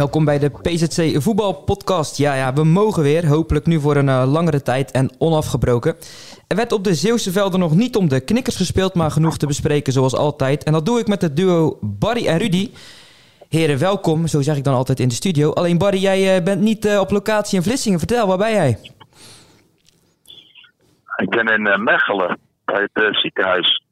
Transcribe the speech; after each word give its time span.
Welkom 0.00 0.24
bij 0.24 0.38
de 0.38 0.50
PZC 0.50 1.22
Voetbalpodcast. 1.22 2.16
Ja, 2.16 2.34
ja, 2.34 2.52
we 2.52 2.64
mogen 2.64 3.02
weer. 3.02 3.26
Hopelijk 3.26 3.66
nu 3.66 3.80
voor 3.80 3.96
een 3.96 4.06
uh, 4.06 4.32
langere 4.32 4.62
tijd 4.62 4.90
en 4.90 5.10
onafgebroken. 5.18 5.96
Er 6.46 6.56
werd 6.56 6.72
op 6.72 6.84
de 6.84 6.94
Zeeuwse 6.94 7.32
velden 7.32 7.60
nog 7.60 7.74
niet 7.74 7.96
om 7.96 8.08
de 8.08 8.20
knikkers 8.20 8.56
gespeeld, 8.56 8.94
maar 8.94 9.10
genoeg 9.10 9.36
te 9.36 9.46
bespreken 9.46 9.92
zoals 9.92 10.14
altijd. 10.14 10.64
En 10.64 10.72
dat 10.72 10.86
doe 10.86 10.98
ik 10.98 11.06
met 11.06 11.22
het 11.22 11.36
duo 11.36 11.78
Barry 11.80 12.26
en 12.26 12.38
Rudy. 12.38 12.70
Heren, 13.48 13.78
welkom. 13.78 14.26
Zo 14.26 14.40
zeg 14.40 14.56
ik 14.56 14.64
dan 14.64 14.74
altijd 14.74 15.00
in 15.00 15.08
de 15.08 15.14
studio. 15.14 15.52
Alleen 15.52 15.78
Barry, 15.78 15.98
jij 15.98 16.36
uh, 16.36 16.44
bent 16.44 16.60
niet 16.60 16.86
uh, 16.86 17.00
op 17.00 17.10
locatie 17.10 17.56
in 17.56 17.64
Vlissingen. 17.64 17.98
Vertel, 17.98 18.26
waar 18.26 18.38
ben 18.38 18.52
jij? 18.52 18.78
Ik 21.16 21.28
ben 21.28 21.46
in 21.46 21.82
Mechelen, 21.82 22.38
bij 22.64 22.88
het 22.92 23.16
ziekenhuis. 23.16 23.82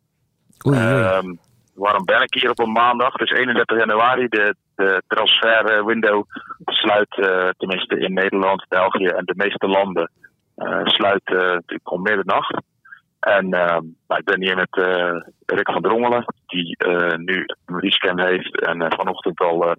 Oei, 0.66 0.76
oei. 0.76 1.02
Ehm, 1.02 1.34
waarom 1.78 2.04
ben 2.04 2.22
ik 2.22 2.34
hier 2.34 2.50
op 2.50 2.58
een 2.58 2.72
maandag? 2.72 3.14
Is 3.14 3.30
31 3.30 3.78
januari. 3.78 4.28
De, 4.28 4.54
de 4.74 5.02
transferwindow 5.06 6.24
sluit, 6.64 7.16
uh, 7.16 7.48
tenminste 7.56 7.98
in 7.98 8.12
Nederland, 8.12 8.68
België 8.68 9.06
en 9.06 9.24
de 9.24 9.34
meeste 9.36 9.66
landen, 9.66 10.10
uh, 10.56 10.80
sluit 10.84 11.24
natuurlijk 11.24 11.90
om 11.90 12.02
middernacht. 12.02 12.62
En 13.20 13.48
nou, 13.48 13.84
ik 14.06 14.24
ben 14.24 14.42
hier 14.42 14.56
met 14.56 14.82
Rick 15.46 15.70
van 15.70 15.82
Drongelen, 15.82 16.24
die 16.46 16.76
nu 17.16 17.44
een 17.66 17.80
rescan 17.80 18.20
heeft 18.20 18.60
en 18.60 18.92
vanochtend 18.96 19.40
al 19.40 19.74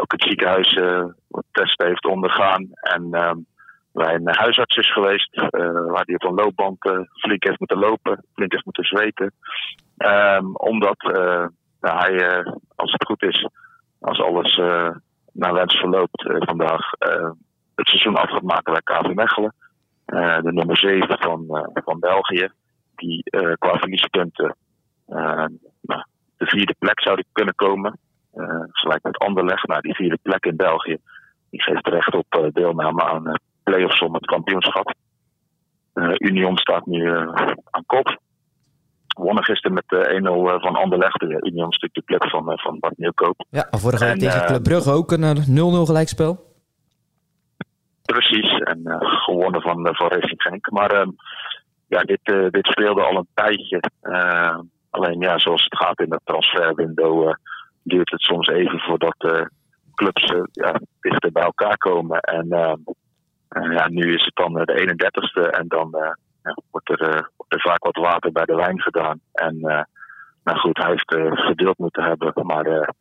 ook 0.00 0.12
het 0.12 0.22
ziekenhuis 0.22 0.80
testen 1.50 1.86
heeft 1.86 2.06
ondergaan. 2.06 2.68
En 2.72 3.10
bij 3.92 4.14
een 4.14 4.34
huisarts 4.34 4.76
is 4.76 4.92
geweest, 4.92 5.40
waar 5.90 6.04
hij 6.04 6.14
op 6.14 6.24
een 6.24 6.34
loopband 6.34 6.78
flink 7.12 7.44
heeft 7.44 7.58
moeten 7.58 7.78
lopen, 7.78 8.24
flink 8.34 8.52
heeft 8.52 8.64
moeten 8.64 8.84
zweten. 8.84 9.32
Um, 9.96 10.56
omdat 10.56 11.02
nou, 11.80 11.98
hij, 11.98 12.12
uh, 12.12 12.52
als 12.74 12.92
het 12.92 13.04
goed 13.06 13.22
is, 13.22 13.48
als 14.00 14.20
alles 14.20 14.56
uh, 14.56 14.90
naar 15.32 15.52
wens 15.52 15.74
verloopt, 15.74 16.22
vandaag 16.22 16.90
het 17.74 17.88
seizoen 17.88 18.16
af 18.16 18.30
gaat 18.30 18.42
maken 18.42 18.72
bij 18.72 18.82
KV 18.82 19.14
Mechelen. 19.14 19.54
de 20.42 20.52
nummer 20.52 20.76
7 20.76 21.18
van, 21.18 21.70
van 21.72 21.98
België, 21.98 22.48
die 22.94 23.22
qua 23.58 23.78
verliespunten 23.78 24.56
nou, 25.80 26.04
de 26.36 26.46
vierde 26.46 26.74
plek 26.78 27.00
zou 27.00 27.22
kunnen 27.32 27.54
komen. 27.54 27.98
gelijk 28.70 29.02
met 29.02 29.18
Anderlecht, 29.18 29.66
nou, 29.66 29.80
die 29.80 29.94
vierde 29.94 30.18
plek 30.22 30.44
in 30.44 30.56
België, 30.56 30.96
die 31.50 31.62
geeft 31.62 31.86
recht 31.86 32.14
op 32.14 32.50
deelname 32.52 33.02
aan 33.02 33.40
play-offs 33.62 34.00
om 34.00 34.14
het 34.14 34.26
kampioenschap. 34.26 34.94
Union 36.18 36.56
staat 36.56 36.86
nu 36.86 37.10
aan 37.70 37.86
kop 37.86 38.18
wonnen 39.18 39.44
gisteren 39.44 39.72
met 39.74 40.08
1-0 40.58 40.62
van 40.62 40.76
Anderlecht. 40.76 41.20
De 41.20 41.26
Union 41.26 41.68
natuurlijk 41.68 41.94
de 41.94 42.04
club 42.04 42.28
van, 42.30 42.58
van 42.58 42.78
Bart 42.78 42.98
Nieuwkoop. 42.98 43.44
Ja, 43.50 43.68
vorige 43.70 44.04
week 44.04 44.18
tegen 44.18 44.46
Club 44.46 44.62
Brugge 44.62 44.90
ook 44.90 45.12
een 45.12 45.36
0-0 45.36 45.86
gelijkspel. 45.86 46.44
Precies, 48.02 48.58
en 48.58 48.80
gewonnen 48.98 49.60
van, 49.60 49.88
van 49.94 50.08
Racing 50.08 50.42
Genk. 50.42 50.70
Maar 50.70 50.94
uh, 50.94 51.12
ja, 51.86 52.00
dit, 52.00 52.20
dit 52.50 52.66
speelde 52.66 53.02
al 53.02 53.16
een 53.16 53.28
tijdje. 53.34 53.80
alleen 54.90 55.20
ja, 55.20 55.38
zoals 55.38 55.64
het 55.64 55.76
gaat 55.76 56.00
in 56.00 56.08
dat 56.08 56.20
transferwindow 56.24 57.34
duurt 57.82 58.10
het 58.10 58.20
soms 58.20 58.48
even 58.48 58.78
voordat 58.78 59.46
clubs 59.94 60.34
ja, 60.52 60.80
dichter 61.00 61.32
bij 61.32 61.42
elkaar 61.42 61.78
komen. 61.78 62.20
En 62.20 62.46
ja, 63.48 63.88
nu 63.88 64.14
is 64.14 64.24
het 64.24 64.34
dan 64.34 64.52
de 64.52 64.96
31ste 64.96 65.50
en 65.50 65.68
dan 65.68 66.16
wordt 66.70 66.90
er, 66.90 67.02
uh, 67.02 67.22
wordt 67.36 67.54
er 67.54 67.60
vaak 67.60 67.84
wat 67.84 67.96
water 67.96 68.32
bij 68.32 68.44
de 68.44 68.54
wijn 68.54 68.80
gedaan. 68.80 69.20
En 69.32 69.56
uh, 69.56 69.82
nou 70.44 70.58
goed, 70.58 70.78
hij 70.78 70.90
heeft 70.90 71.12
uh, 71.12 71.30
geduld 71.32 71.78
moeten 71.78 72.02
hebben. 72.02 72.46
Maar 72.46 72.94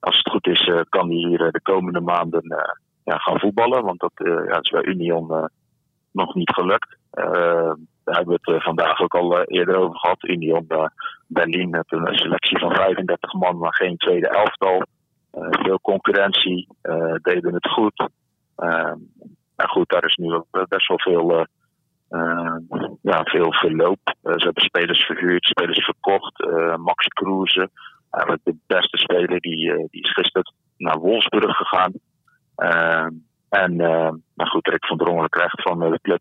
als 0.00 0.16
het 0.16 0.30
goed 0.30 0.46
is, 0.46 0.70
kan 0.88 1.08
hij 1.08 1.16
hier 1.16 1.50
de 1.50 1.60
komende 1.62 2.00
maanden 2.00 2.56
ja, 3.04 3.18
gaan 3.18 3.38
voetballen. 3.38 3.84
Want 3.84 4.00
dat 4.00 4.12
ja, 4.14 4.60
is 4.60 4.70
bij 4.70 4.84
Union 4.84 5.50
nog 6.12 6.34
niet 6.34 6.50
gelukt. 6.50 6.96
daar 7.10 7.76
hebben 8.04 8.40
we 8.42 8.52
het 8.52 8.62
vandaag 8.62 9.00
ook 9.00 9.14
al 9.14 9.42
eerder 9.42 9.76
over 9.76 9.98
gehad. 9.98 10.24
Union 10.24 10.66
Berlin 11.26 11.70
met 11.70 11.92
een 11.92 12.16
selectie 12.16 12.58
van 12.58 12.74
35 12.74 13.32
man, 13.32 13.58
maar 13.58 13.74
geen 13.74 13.96
tweede 13.96 14.28
elftal. 14.28 14.82
veel 15.50 15.80
concurrentie, 15.80 16.68
deden 17.22 17.54
het 17.54 17.68
goed. 17.68 18.08
nou 19.56 19.68
goed, 19.68 19.88
daar 19.88 20.04
is 20.04 20.16
nu 20.16 20.42
best 20.68 20.88
wel 20.88 20.98
veel 20.98 21.38
uh, 21.38 21.44
ja, 23.02 23.22
veel 23.24 23.52
verloop. 23.52 24.14
Uh, 24.22 24.32
ze 24.36 24.44
hebben 24.44 24.62
spelers 24.62 25.04
verhuurd, 25.04 25.44
spelers 25.44 25.84
verkocht. 25.84 26.40
Uh, 26.40 26.76
Max 26.76 27.06
Kruse, 27.06 27.70
eigenlijk 28.10 28.44
de 28.44 28.56
beste 28.66 28.98
speler, 28.98 29.40
die, 29.40 29.88
die 29.90 30.02
is 30.02 30.12
gisteren 30.12 30.54
naar 30.76 30.98
Wolfsburg 30.98 31.56
gegaan. 31.56 31.92
en 33.48 33.76
nou 34.34 34.50
goed, 34.50 34.68
Rick 34.68 34.86
van 34.86 34.96
Drongelen 34.96 35.28
krijgt 35.28 35.62
van 35.62 35.78
de 35.78 35.98
club 36.02 36.20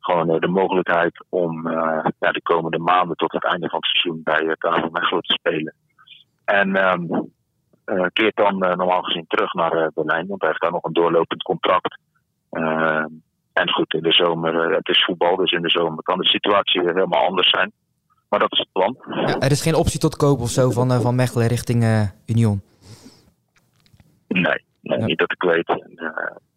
gewoon 0.00 0.40
de 0.40 0.48
mogelijkheid 0.48 1.24
om 1.28 1.70
ja, 2.18 2.30
de 2.30 2.42
komende 2.42 2.78
maanden 2.78 3.16
tot 3.16 3.32
het 3.32 3.44
einde 3.44 3.68
van 3.68 3.78
het 3.78 3.88
seizoen 3.88 4.20
bij 4.24 4.42
uh, 4.42 4.90
Mechelen 4.90 5.22
te 5.22 5.32
spelen. 5.38 5.74
En 6.44 6.88
um, 6.88 7.32
keert 8.12 8.36
dan 8.36 8.58
normaal 8.58 9.02
gezien 9.02 9.24
terug 9.26 9.52
naar 9.52 9.90
Berlijn, 9.94 10.26
want 10.26 10.40
hij 10.40 10.48
heeft 10.48 10.60
daar 10.60 10.72
nog 10.72 10.84
een 10.84 10.92
doorlopend 10.92 11.42
contract. 11.42 11.98
En 13.52 13.70
goed, 13.70 13.94
in 13.94 14.02
de 14.02 14.12
zomer, 14.12 14.74
het 14.74 14.88
is 14.88 15.04
voetbal, 15.04 15.36
dus 15.36 15.52
in 15.52 15.62
de 15.62 15.70
zomer 15.70 16.02
kan 16.02 16.18
de 16.18 16.26
situatie 16.26 16.82
weer 16.82 16.94
helemaal 16.94 17.26
anders 17.26 17.50
zijn. 17.50 17.72
Maar 18.32 18.40
dat 18.40 18.52
is 18.52 18.58
het 18.58 18.72
plan. 18.72 18.96
Ja, 19.26 19.38
er 19.38 19.50
is 19.50 19.62
geen 19.62 19.74
optie 19.74 20.00
tot 20.00 20.16
koop 20.16 20.40
of 20.40 20.50
zo 20.50 20.70
van, 20.70 20.92
uh, 20.92 21.00
van 21.00 21.14
Mechelen 21.14 21.46
richting 21.46 21.82
uh, 21.82 22.02
Union? 22.26 22.62
Nee, 24.28 24.64
nee 24.80 24.98
ja. 24.98 25.04
niet 25.04 25.18
dat 25.18 25.32
ik 25.32 25.42
weet. 25.42 25.68
Uh, 25.68 26.08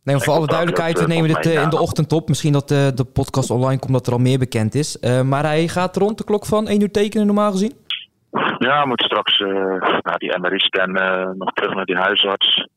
nee, 0.03 0.17
voor 0.17 0.33
alle 0.33 0.47
duidelijkheid, 0.47 0.99
we 0.99 1.07
nemen 1.07 1.27
dit 1.27 1.45
in 1.45 1.69
de 1.69 1.79
ochtend 1.79 2.11
op. 2.11 2.27
Misschien 2.27 2.53
dat 2.53 2.67
de 2.67 3.07
podcast 3.13 3.49
online 3.49 3.79
komt 3.79 3.93
dat 3.93 4.07
er 4.07 4.13
al 4.13 4.19
meer 4.19 4.39
bekend 4.39 4.75
is. 4.75 4.99
maar 5.23 5.43
hij 5.43 5.67
gaat 5.67 5.95
rond 5.95 6.17
de 6.17 6.23
klok 6.23 6.45
van 6.45 6.67
1 6.67 6.81
uur 6.81 6.91
tekenen 6.91 7.25
normaal 7.25 7.51
gezien? 7.51 7.73
Ja, 8.57 8.81
we 8.81 8.87
moeten 8.87 9.05
straks 9.05 9.39
naar 10.01 10.17
die 10.17 10.39
MRI-scan 10.39 10.91
nog 11.37 11.53
terug 11.53 11.73
naar 11.73 11.85
die 11.85 11.97
huisarts. 11.97 12.67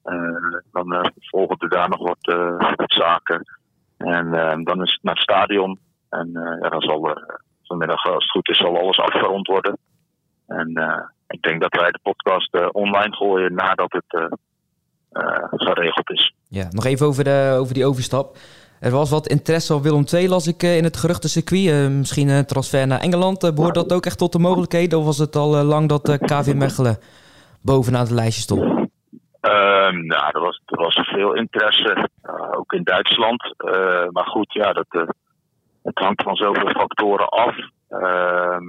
dan 0.72 1.12
volgen 1.16 1.56
er 1.58 1.68
daar 1.68 1.88
nog 1.88 1.98
wat, 1.98 2.34
wat 2.76 2.92
zaken. 2.92 3.57
En 3.98 4.26
uh, 4.26 4.64
dan 4.64 4.82
is 4.82 4.92
het 4.92 5.02
naar 5.02 5.14
het 5.14 5.22
stadion. 5.22 5.78
En 6.08 6.30
ja, 6.62 6.68
dan 6.68 6.80
zal 6.80 7.08
uh, 7.08 7.14
vanmiddag, 7.62 8.04
als 8.04 8.22
het 8.22 8.30
goed 8.30 8.48
is, 8.48 8.58
zal 8.58 8.78
alles 8.78 8.98
afgerond 8.98 9.46
worden. 9.46 9.78
En 10.46 10.68
ik 11.26 11.42
denk 11.42 11.60
dat 11.60 11.80
wij 11.80 11.90
de 11.90 11.98
podcast 12.02 12.72
online 12.72 13.14
gooien 13.14 13.54
nadat 13.54 13.92
het 13.92 14.38
geregeld 15.50 16.10
is. 16.10 16.34
Ja, 16.48 16.66
nog 16.70 16.84
even 16.84 17.06
over, 17.06 17.24
de, 17.24 17.56
over 17.60 17.74
die 17.74 17.86
overstap. 17.86 18.36
Er 18.80 18.90
was 18.90 19.10
wat 19.10 19.28
interesse 19.28 19.74
op 19.74 19.82
Willem 19.82 20.04
II, 20.12 20.28
las 20.28 20.46
ik 20.46 20.62
in 20.62 20.84
het 20.84 20.96
geruchtencircuit. 20.96 21.90
misschien 21.90 22.28
een 22.28 22.46
transfer 22.46 22.86
naar 22.86 23.00
Engeland. 23.00 23.54
behoort 23.54 23.74
dat 23.74 23.92
ook 23.92 24.06
echt 24.06 24.18
tot 24.18 24.32
de 24.32 24.38
mogelijkheden? 24.38 24.98
Of 24.98 25.04
was 25.04 25.18
het 25.18 25.36
al 25.36 25.64
lang 25.64 25.88
dat 25.88 26.18
KV 26.18 26.54
Mechelen 26.54 26.98
bovenaan 27.62 28.00
het 28.00 28.10
lijstje 28.10 28.42
stond? 28.42 28.87
Um, 29.40 30.06
nou, 30.06 30.30
er 30.32 30.40
was, 30.40 30.60
er 30.66 30.78
was 30.78 30.94
veel 30.94 31.34
interesse, 31.34 32.08
uh, 32.24 32.58
ook 32.58 32.72
in 32.72 32.82
Duitsland. 32.82 33.54
Uh, 33.58 34.08
maar 34.08 34.26
goed, 34.26 34.52
ja, 34.52 34.72
dat, 34.72 34.86
uh, 34.90 35.08
het 35.82 35.98
hangt 35.98 36.22
van 36.22 36.36
zoveel 36.36 36.68
factoren 36.68 37.28
af. 37.28 37.56
Ehm, 37.88 38.64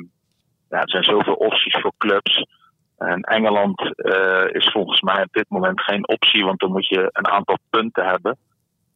ja, 0.70 0.82
er 0.82 0.90
zijn 0.90 1.04
zoveel 1.04 1.34
opties 1.34 1.80
voor 1.82 1.94
clubs. 1.98 2.46
En 2.98 3.22
Engeland 3.22 3.82
is 4.52 4.72
volgens 4.72 5.02
mij 5.02 5.24
op 5.24 5.32
dit 5.34 5.46
moment 5.50 5.82
geen 5.82 6.08
optie, 6.08 6.46
want 6.46 6.60
dan 6.60 6.72
moet 6.72 6.88
je 6.88 7.10
een 7.12 7.28
aantal 7.28 7.58
punten 7.70 8.06
hebben 8.06 8.38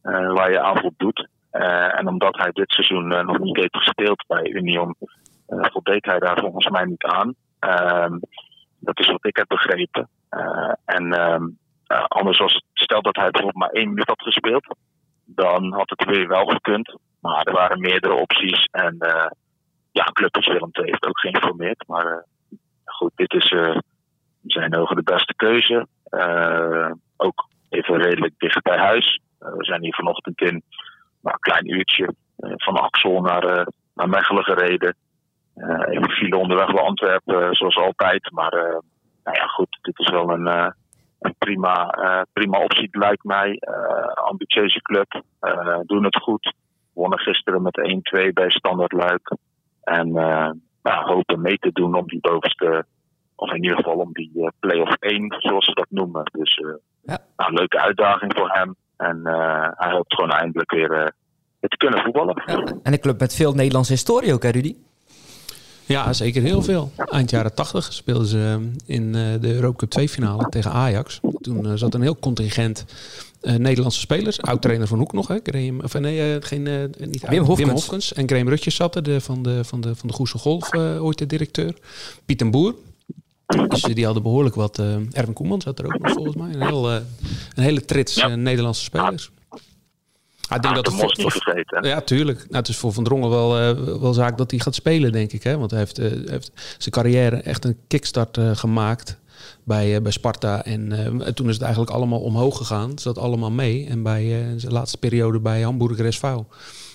waar 0.02 0.50
je 0.50 0.60
aan 0.60 0.78
voldoet. 0.78 1.28
en 1.50 2.08
omdat 2.08 2.36
hij 2.36 2.50
dit 2.52 2.72
seizoen 2.72 3.06
nog 3.06 3.38
niet 3.38 3.56
heeft 3.56 3.76
gespeeld 3.76 4.24
bij 4.26 4.50
Union, 4.50 4.94
voldeed 5.46 6.04
hij 6.04 6.18
daar 6.18 6.38
volgens 6.38 6.68
mij 6.68 6.84
niet 6.84 7.04
aan. 7.04 7.34
Ehm, 7.58 8.18
dat 8.78 8.98
is 8.98 9.06
wat 9.06 9.26
ik 9.26 9.36
heb 9.36 9.48
begrepen. 9.48 10.08
en 10.84 11.12
uh, 11.94 12.04
anders 12.08 12.38
was 12.38 12.54
het, 12.54 12.64
stel 12.72 13.02
dat 13.02 13.16
hij 13.16 13.30
bijvoorbeeld 13.30 13.62
maar 13.64 13.80
één 13.80 13.88
minuut 13.88 14.08
had 14.08 14.22
gespeeld. 14.22 14.76
dan 15.24 15.72
had 15.72 15.90
het 15.90 16.04
weer 16.04 16.28
wel 16.28 16.46
gekund. 16.46 16.96
Maar 17.20 17.42
er 17.42 17.52
waren 17.52 17.80
meerdere 17.80 18.14
opties. 18.14 18.68
En 18.70 18.96
uh, 18.98 19.26
ja, 19.92 20.04
Club 20.04 20.34
heeft 20.70 21.06
ook 21.06 21.20
geïnformeerd. 21.20 21.84
Maar 21.86 22.06
uh, 22.06 22.58
goed, 22.84 23.12
dit 23.14 23.32
is 23.32 23.50
in 23.50 24.50
zijn 24.50 24.76
ogen 24.76 24.96
de 24.96 25.02
beste 25.02 25.34
keuze. 25.34 25.86
ook 27.16 27.48
even 27.68 28.02
redelijk 28.02 28.34
dicht 28.38 28.62
bij 28.62 28.78
huis. 28.78 29.20
we 29.38 29.64
zijn 29.64 29.82
hier 29.82 29.94
vanochtend 29.94 30.40
in 30.40 30.62
nou, 31.20 31.34
een 31.34 31.38
klein 31.38 31.70
uurtje 31.70 32.14
van 32.36 32.76
Axel 32.76 33.20
naar, 33.20 33.68
naar 33.94 34.08
Mechelen 34.08 34.44
gereden. 34.44 34.96
even 35.88 36.10
file 36.10 36.36
onderweg 36.36 36.72
bij 36.72 36.82
Antwerpen, 36.82 37.54
zoals 37.54 37.76
altijd. 37.76 38.30
Maar 38.30 38.52
nou 39.24 39.36
ja, 39.36 39.46
goed, 39.46 39.78
dit 39.82 39.98
is 39.98 40.10
wel 40.10 40.30
een 40.30 40.74
een 41.24 41.34
prima, 41.38 41.98
uh, 41.98 42.22
prima 42.32 42.58
optie, 42.58 42.88
lijkt 42.90 43.24
mij. 43.24 43.60
Uh, 43.60 44.12
ambitieuze 44.14 44.82
club, 44.82 45.22
uh, 45.40 45.78
doen 45.86 46.04
het 46.04 46.16
goed. 46.16 46.54
Wonnen 46.92 47.18
gisteren 47.18 47.62
met 47.62 47.78
1-2 48.28 48.32
bij 48.32 48.50
Standard 48.50 48.92
Luik. 48.92 49.36
En 49.82 50.12
nou, 50.82 51.04
hopen 51.04 51.40
mee 51.40 51.58
te 51.58 51.72
doen 51.72 51.94
om 51.94 52.06
die 52.06 52.20
bovenste, 52.20 52.84
of 53.34 53.50
in 53.52 53.62
ieder 53.62 53.76
geval 53.76 53.96
om 53.96 54.12
die 54.12 54.50
play-off 54.60 54.96
1, 55.00 55.36
zoals 55.38 55.64
ze 55.64 55.72
dat 55.72 55.86
noemen. 55.88 56.22
Dus 56.32 56.54
ja. 57.02 57.18
nou, 57.36 57.50
een 57.50 57.58
leuke 57.58 57.80
uitdaging 57.80 58.32
voor 58.36 58.50
hem. 58.50 58.76
En 58.96 59.20
hij 59.76 59.92
hoopt 59.92 60.14
gewoon 60.14 60.30
eindelijk 60.30 60.70
weer 60.70 61.14
te 61.60 61.76
kunnen 61.76 62.02
voetballen. 62.02 62.42
Ja. 62.46 62.54
En 62.82 62.92
een 62.92 63.00
club 63.00 63.20
met 63.20 63.34
veel 63.34 63.52
Nederlandse 63.52 63.92
historie 63.92 64.32
ook, 64.32 64.42
hè 64.42 64.50
Rudy? 64.50 64.76
Ja, 65.86 66.12
zeker 66.12 66.42
heel 66.42 66.62
veel. 66.62 66.92
Eind 66.96 67.30
jaren 67.30 67.54
80 67.54 67.92
speelden 67.92 68.26
ze 68.26 68.38
eh, 68.38 68.94
in 68.96 69.14
eh, 69.14 69.22
de 69.40 69.54
Europa 69.54 69.76
Cup 69.76 69.90
2 69.90 70.08
finale 70.08 70.48
tegen 70.48 70.70
Ajax. 70.70 71.20
Toen 71.40 71.66
eh, 71.66 71.72
zat 71.74 71.94
een 71.94 72.02
heel 72.02 72.18
contingent 72.18 72.84
Nederlandse 73.58 74.00
spelers. 74.00 74.42
Oud-trainer 74.42 74.86
van 74.86 74.98
Hoek 74.98 75.12
nog, 75.12 75.28
hè? 75.28 75.36
Graham, 75.42 75.80
of 75.80 75.98
nee, 75.98 76.42
geen, 76.42 76.62
niet 76.98 77.28
Wim, 77.28 77.38
Hofkens. 77.38 77.58
Wim 77.58 77.68
Hofkens. 77.68 78.12
En 78.12 78.28
Graham 78.28 78.48
Rutjes 78.48 78.74
zat 78.74 78.96
er, 78.96 79.02
de, 79.02 79.20
van, 79.20 79.42
de, 79.42 79.64
van, 79.64 79.80
de, 79.80 79.94
van 79.96 80.08
de 80.08 80.14
Goese 80.14 80.38
Golf, 80.38 80.74
ooit 80.74 81.18
de 81.18 81.26
directeur. 81.26 81.74
Piet 82.24 82.40
en 82.40 82.50
Boer. 82.50 82.74
Dus 83.68 83.82
die 83.82 84.04
hadden 84.04 84.22
behoorlijk 84.22 84.54
wat. 84.54 84.78
Erwin 84.78 85.32
Koeman 85.32 85.60
zat 85.60 85.78
er 85.78 85.84
ook 85.84 85.98
nog 85.98 86.12
volgens 86.12 86.36
mij. 86.36 86.52
Een, 86.52 86.62
heel, 86.62 86.90
een 86.90 87.02
hele 87.54 87.84
trits 87.84 88.26
Nederlandse 88.36 88.82
spelers. 88.82 89.30
Ik 90.54 90.62
denk 90.62 90.74
dat 90.74 90.86
het 90.86 91.16
niet 91.16 91.32
vergeten. 91.32 91.88
Ja, 91.88 92.00
tuurlijk. 92.00 92.38
Nou, 92.38 92.56
het 92.56 92.68
is 92.68 92.76
voor 92.76 92.92
Van 92.92 93.04
Drongen 93.04 93.30
wel, 93.30 93.60
uh, 93.60 94.00
wel 94.00 94.14
zaak 94.14 94.38
dat 94.38 94.50
hij 94.50 94.60
gaat 94.60 94.74
spelen, 94.74 95.12
denk 95.12 95.32
ik. 95.32 95.42
Hè? 95.42 95.58
Want 95.58 95.70
hij 95.70 95.80
heeft, 95.80 95.98
uh, 95.98 96.28
heeft 96.30 96.50
zijn 96.54 96.94
carrière 96.94 97.36
echt 97.36 97.64
een 97.64 97.76
kickstart 97.88 98.36
uh, 98.36 98.56
gemaakt 98.56 99.18
bij, 99.64 100.02
bij 100.02 100.12
Sparta. 100.12 100.64
En 100.64 100.88
toen 101.34 101.48
is 101.48 101.54
het 101.54 101.62
eigenlijk 101.62 101.92
allemaal 101.92 102.20
omhoog 102.20 102.56
gegaan. 102.56 102.90
Het 102.90 103.00
zat 103.00 103.18
allemaal 103.18 103.50
mee. 103.50 103.86
En 103.86 104.02
bij 104.02 104.44
zijn 104.56 104.72
laatste 104.72 104.98
periode 104.98 105.40
bij 105.40 105.62
Hamburger 105.62 106.12
SV 106.12 106.22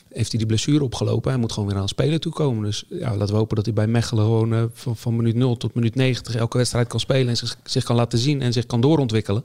heeft 0.10 0.30
hij 0.30 0.40
die 0.40 0.46
blessure 0.46 0.84
opgelopen. 0.84 1.32
Hij 1.32 1.40
moet 1.40 1.52
gewoon 1.52 1.68
weer 1.68 1.78
aan 1.78 1.84
het 1.84 1.92
spelen 1.92 2.22
toekomen. 2.22 2.64
Dus 2.64 2.86
ja, 2.90 3.16
laten 3.16 3.34
we 3.34 3.40
hopen 3.40 3.56
dat 3.56 3.66
hij 3.66 3.74
bij 3.74 3.88
Mechelen 3.88 4.24
gewoon 4.24 4.70
van, 4.74 4.98
van 4.98 5.16
minuut 5.16 5.36
0 5.36 5.58
tot 5.58 5.74
minuut 5.74 5.96
90 5.96 6.36
elke 6.36 6.58
wedstrijd 6.58 6.88
kan 6.88 7.00
spelen. 7.00 7.28
En 7.28 7.38
zich, 7.38 7.58
zich 7.64 7.84
kan 7.84 7.96
laten 7.96 8.20
zien 8.20 8.42
en 8.42 8.54
zich 8.54 8.66
kan 8.66 8.82
doorontwikkelen. 8.82 9.44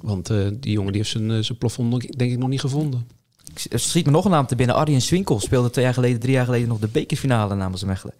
Want 0.00 0.26
die 0.52 0.72
jongen 0.72 0.92
die 0.92 1.00
heeft 1.00 1.12
zijn, 1.12 1.44
zijn 1.44 1.58
plafond 1.58 2.18
denk 2.18 2.32
ik 2.32 2.38
nog 2.38 2.48
niet 2.48 2.60
gevonden. 2.60 3.06
Schiet 3.54 4.06
me 4.06 4.10
nog 4.10 4.24
een 4.24 4.30
naam 4.30 4.46
te 4.46 4.56
binnen. 4.56 4.76
Arjen 4.76 5.00
Swinkel 5.00 5.40
speelde 5.40 5.70
twee 5.70 5.84
jaar 5.84 5.94
geleden, 5.94 6.20
drie 6.20 6.32
jaar 6.32 6.44
geleden 6.44 6.68
nog 6.68 6.78
de 6.78 6.88
bekerfinale 6.88 7.54
namens 7.54 7.84
Mechelen. 7.84 8.14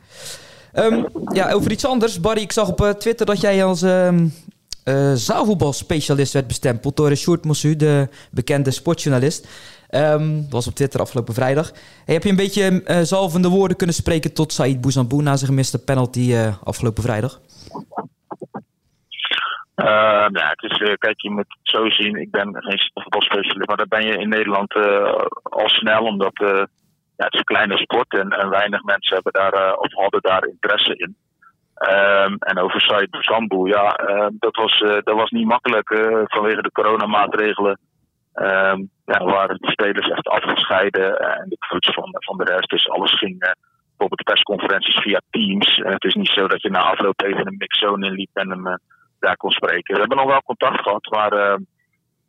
Um, 0.75 1.06
ja, 1.32 1.50
over 1.50 1.70
iets 1.70 1.87
anders. 1.87 2.20
Barry, 2.20 2.40
ik 2.40 2.52
zag 2.52 2.69
op 2.69 2.81
uh, 2.81 2.90
Twitter 2.90 3.26
dat 3.26 3.40
jij 3.40 3.64
als 3.64 3.82
um, 3.82 4.34
zaalvoetbalspecialist 5.14 6.32
werd 6.32 6.46
bestempeld 6.46 6.96
door 6.96 7.17
Sjoerd 7.17 7.44
Mossu, 7.44 7.76
de 7.76 8.08
bekende 8.31 8.70
sportjournalist. 8.70 9.46
Um, 9.90 10.46
was 10.50 10.67
op 10.67 10.75
Twitter 10.75 11.00
afgelopen 11.00 11.34
vrijdag. 11.34 11.73
Heb 12.05 12.23
je 12.23 12.29
een 12.29 12.37
beetje 12.37 12.82
uh, 12.87 13.00
zalvende 13.00 13.49
woorden 13.49 13.76
kunnen 13.76 13.96
spreken 13.96 14.32
tot 14.32 14.52
Said 14.52 14.81
Bouzambou 14.81 15.23
na 15.23 15.37
zijn 15.37 15.50
gemiste 15.50 15.79
penalty 15.79 16.34
afgelopen 16.64 17.02
vrijdag? 17.02 17.40
Uh, 19.77 20.27
nou, 20.29 20.49
het 20.49 20.63
is, 20.63 20.79
uh, 20.79 20.95
kijk, 20.99 21.21
je 21.21 21.31
moet 21.31 21.45
het 21.49 21.59
zo 21.63 21.91
zien. 21.91 22.17
Ik 22.17 22.31
ben 22.31 22.57
geen 22.59 22.91
voetbalspecialist, 22.95 23.69
maar 23.69 23.77
dat 23.77 23.89
ben 23.89 24.07
je 24.07 24.19
in 24.19 24.29
Nederland 24.29 24.75
uh, 24.75 25.15
al 25.43 25.69
snel, 25.69 26.05
omdat 26.05 26.33
ja, 27.17 27.25
het 27.25 27.33
is 27.33 27.39
een 27.39 27.45
kleine 27.45 27.77
sport 27.77 28.19
en, 28.19 28.31
en 28.31 28.49
weinig 28.49 28.83
mensen 28.83 29.15
hebben 29.15 29.33
daar, 29.33 29.75
of 29.75 29.93
hadden 29.93 30.21
daar 30.21 30.47
interesse 30.47 30.95
in. 30.97 31.17
Um, 31.91 32.37
en 32.39 32.59
over 32.59 32.81
Said 32.81 33.09
Sambu, 33.11 33.69
ja, 33.69 33.99
dat, 34.33 34.57
was, 34.57 34.79
dat 34.79 35.15
was 35.15 35.31
niet 35.31 35.47
makkelijk 35.47 35.89
vanwege 36.25 36.63
de 36.63 36.73
coronamaatregelen. 36.73 37.79
Um, 38.35 38.91
ja, 39.05 39.25
waren 39.25 39.57
de 39.61 39.71
spelers 39.71 40.09
echt 40.09 40.29
afgescheiden 40.29 41.19
en 41.19 41.49
de 41.49 41.57
coach 41.69 41.95
van, 41.95 42.17
van 42.19 42.37
de 42.37 42.45
rest. 42.45 42.71
Dus 42.71 42.89
alles 42.89 43.19
ging 43.19 43.39
bijvoorbeeld 43.39 44.27
de 44.27 44.33
persconferenties 44.33 44.97
via 44.97 45.21
Teams. 45.31 45.77
het 45.77 46.05
is 46.05 46.15
niet 46.15 46.33
zo 46.35 46.47
dat 46.47 46.63
je 46.63 46.71
na 46.71 46.81
afloop 46.81 47.23
even 47.23 47.47
een 47.47 47.57
mixzone 47.59 48.07
inliep 48.07 48.31
en 48.33 48.51
hem 48.51 48.79
daar 49.23 49.37
kon 49.37 49.51
spreken. 49.51 49.95
We 49.95 50.01
hebben 50.01 50.17
nog 50.17 50.27
wel 50.27 50.43
contact 50.43 50.83
gehad, 50.83 51.11
maar 51.11 51.33
uh, 51.33 51.55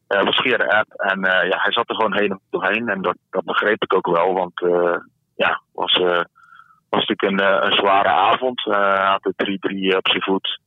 we 0.07 0.33
scheren 0.33 0.69
app. 0.69 0.91
En 0.91 1.19
uh, 1.19 1.49
ja, 1.49 1.57
hij 1.61 1.71
zat 1.71 1.89
er 1.89 1.95
gewoon 1.95 2.13
helemaal 2.13 2.41
doorheen. 2.49 2.89
En 2.89 3.01
dat, 3.01 3.17
dat 3.29 3.43
begreep 3.43 3.83
ik 3.83 3.95
ook 3.95 4.07
wel, 4.07 4.33
want 4.33 4.61
uh, 4.61 4.97
ja, 5.35 5.61
was, 5.73 5.97
was 6.89 7.05
natuurlijk 7.05 7.41
een, 7.63 7.71
zware 7.71 8.09
avond. 8.09 8.63
Hij 8.63 9.05
had 9.05 9.23
de 9.23 9.91
3-3 9.93 9.97
op 9.97 10.07
zijn 10.07 10.21
voet. 10.21 10.59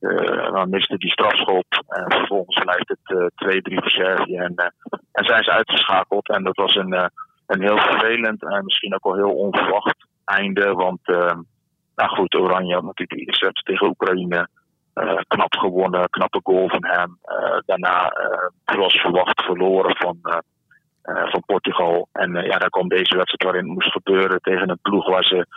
dan 0.53 0.69
miste 0.69 0.97
die 0.97 1.11
strafschop. 1.11 1.83
En 1.87 2.05
vervolgens 2.07 2.61
blijft 2.63 2.95
het 2.97 3.71
2-3 3.71 3.73
voor 3.73 3.89
Servië. 3.89 4.35
En, 4.35 4.55
en 5.11 5.25
zijn 5.25 5.43
ze 5.43 5.51
uitgeschakeld. 5.51 6.29
En 6.29 6.43
dat 6.43 6.55
was 6.55 6.75
een, 6.75 7.11
een 7.47 7.61
heel 7.61 7.77
vervelend 7.77 8.43
en 8.43 8.63
misschien 8.63 8.93
ook 8.93 9.03
wel 9.03 9.15
heel 9.15 9.35
onverwacht 9.35 10.05
einde. 10.25 10.73
Want 10.73 10.99
nou 11.95 12.09
goed, 12.09 12.35
Oranje 12.35 12.73
had 12.73 12.83
natuurlijk 12.83 13.19
de 13.19 13.25
eerste 13.25 13.51
tegen 13.63 13.87
Oekraïne 13.87 14.47
uh, 14.97 15.19
knap 15.27 15.55
gewonnen, 15.55 16.09
knappe 16.09 16.39
goal 16.43 16.69
van 16.69 16.85
hem. 16.85 17.19
Uh, 17.25 17.57
daarna, 17.65 18.17
uh, 18.17 18.47
zoals 18.65 19.01
verwacht, 19.01 19.41
verloren 19.41 19.95
van, 19.95 20.17
van 21.03 21.43
Portugal. 21.45 22.07
En 22.11 22.33
ja, 22.33 22.57
daar 22.57 22.69
kwam 22.69 22.87
deze 22.87 23.15
wedstrijd 23.17 23.43
waarin 23.43 23.63
het 23.63 23.73
moest 23.73 23.91
gebeuren 23.91 24.41
tegen 24.41 24.69
een 24.69 24.79
ploeg 24.81 25.09
waar 25.09 25.23
ze 25.23 25.47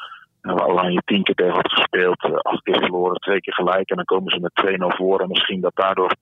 Oranje 0.43 1.03
tien 1.05 1.23
keer 1.23 1.35
tegen 1.35 1.55
had 1.55 1.73
gespeeld. 1.73 2.43
acht 2.43 2.63
keer 2.63 2.79
verloren, 2.79 3.17
twee 3.17 3.41
keer 3.41 3.55
gelijk. 3.55 3.91
En 3.91 3.97
dan 3.97 4.05
komen 4.05 4.33
ze 4.33 4.41
met 4.41 4.93
2-0 4.95 4.97
voor. 4.97 5.21
En 5.21 5.29
misschien 5.29 5.61
dat 5.61 5.75
daardoor 5.75 6.15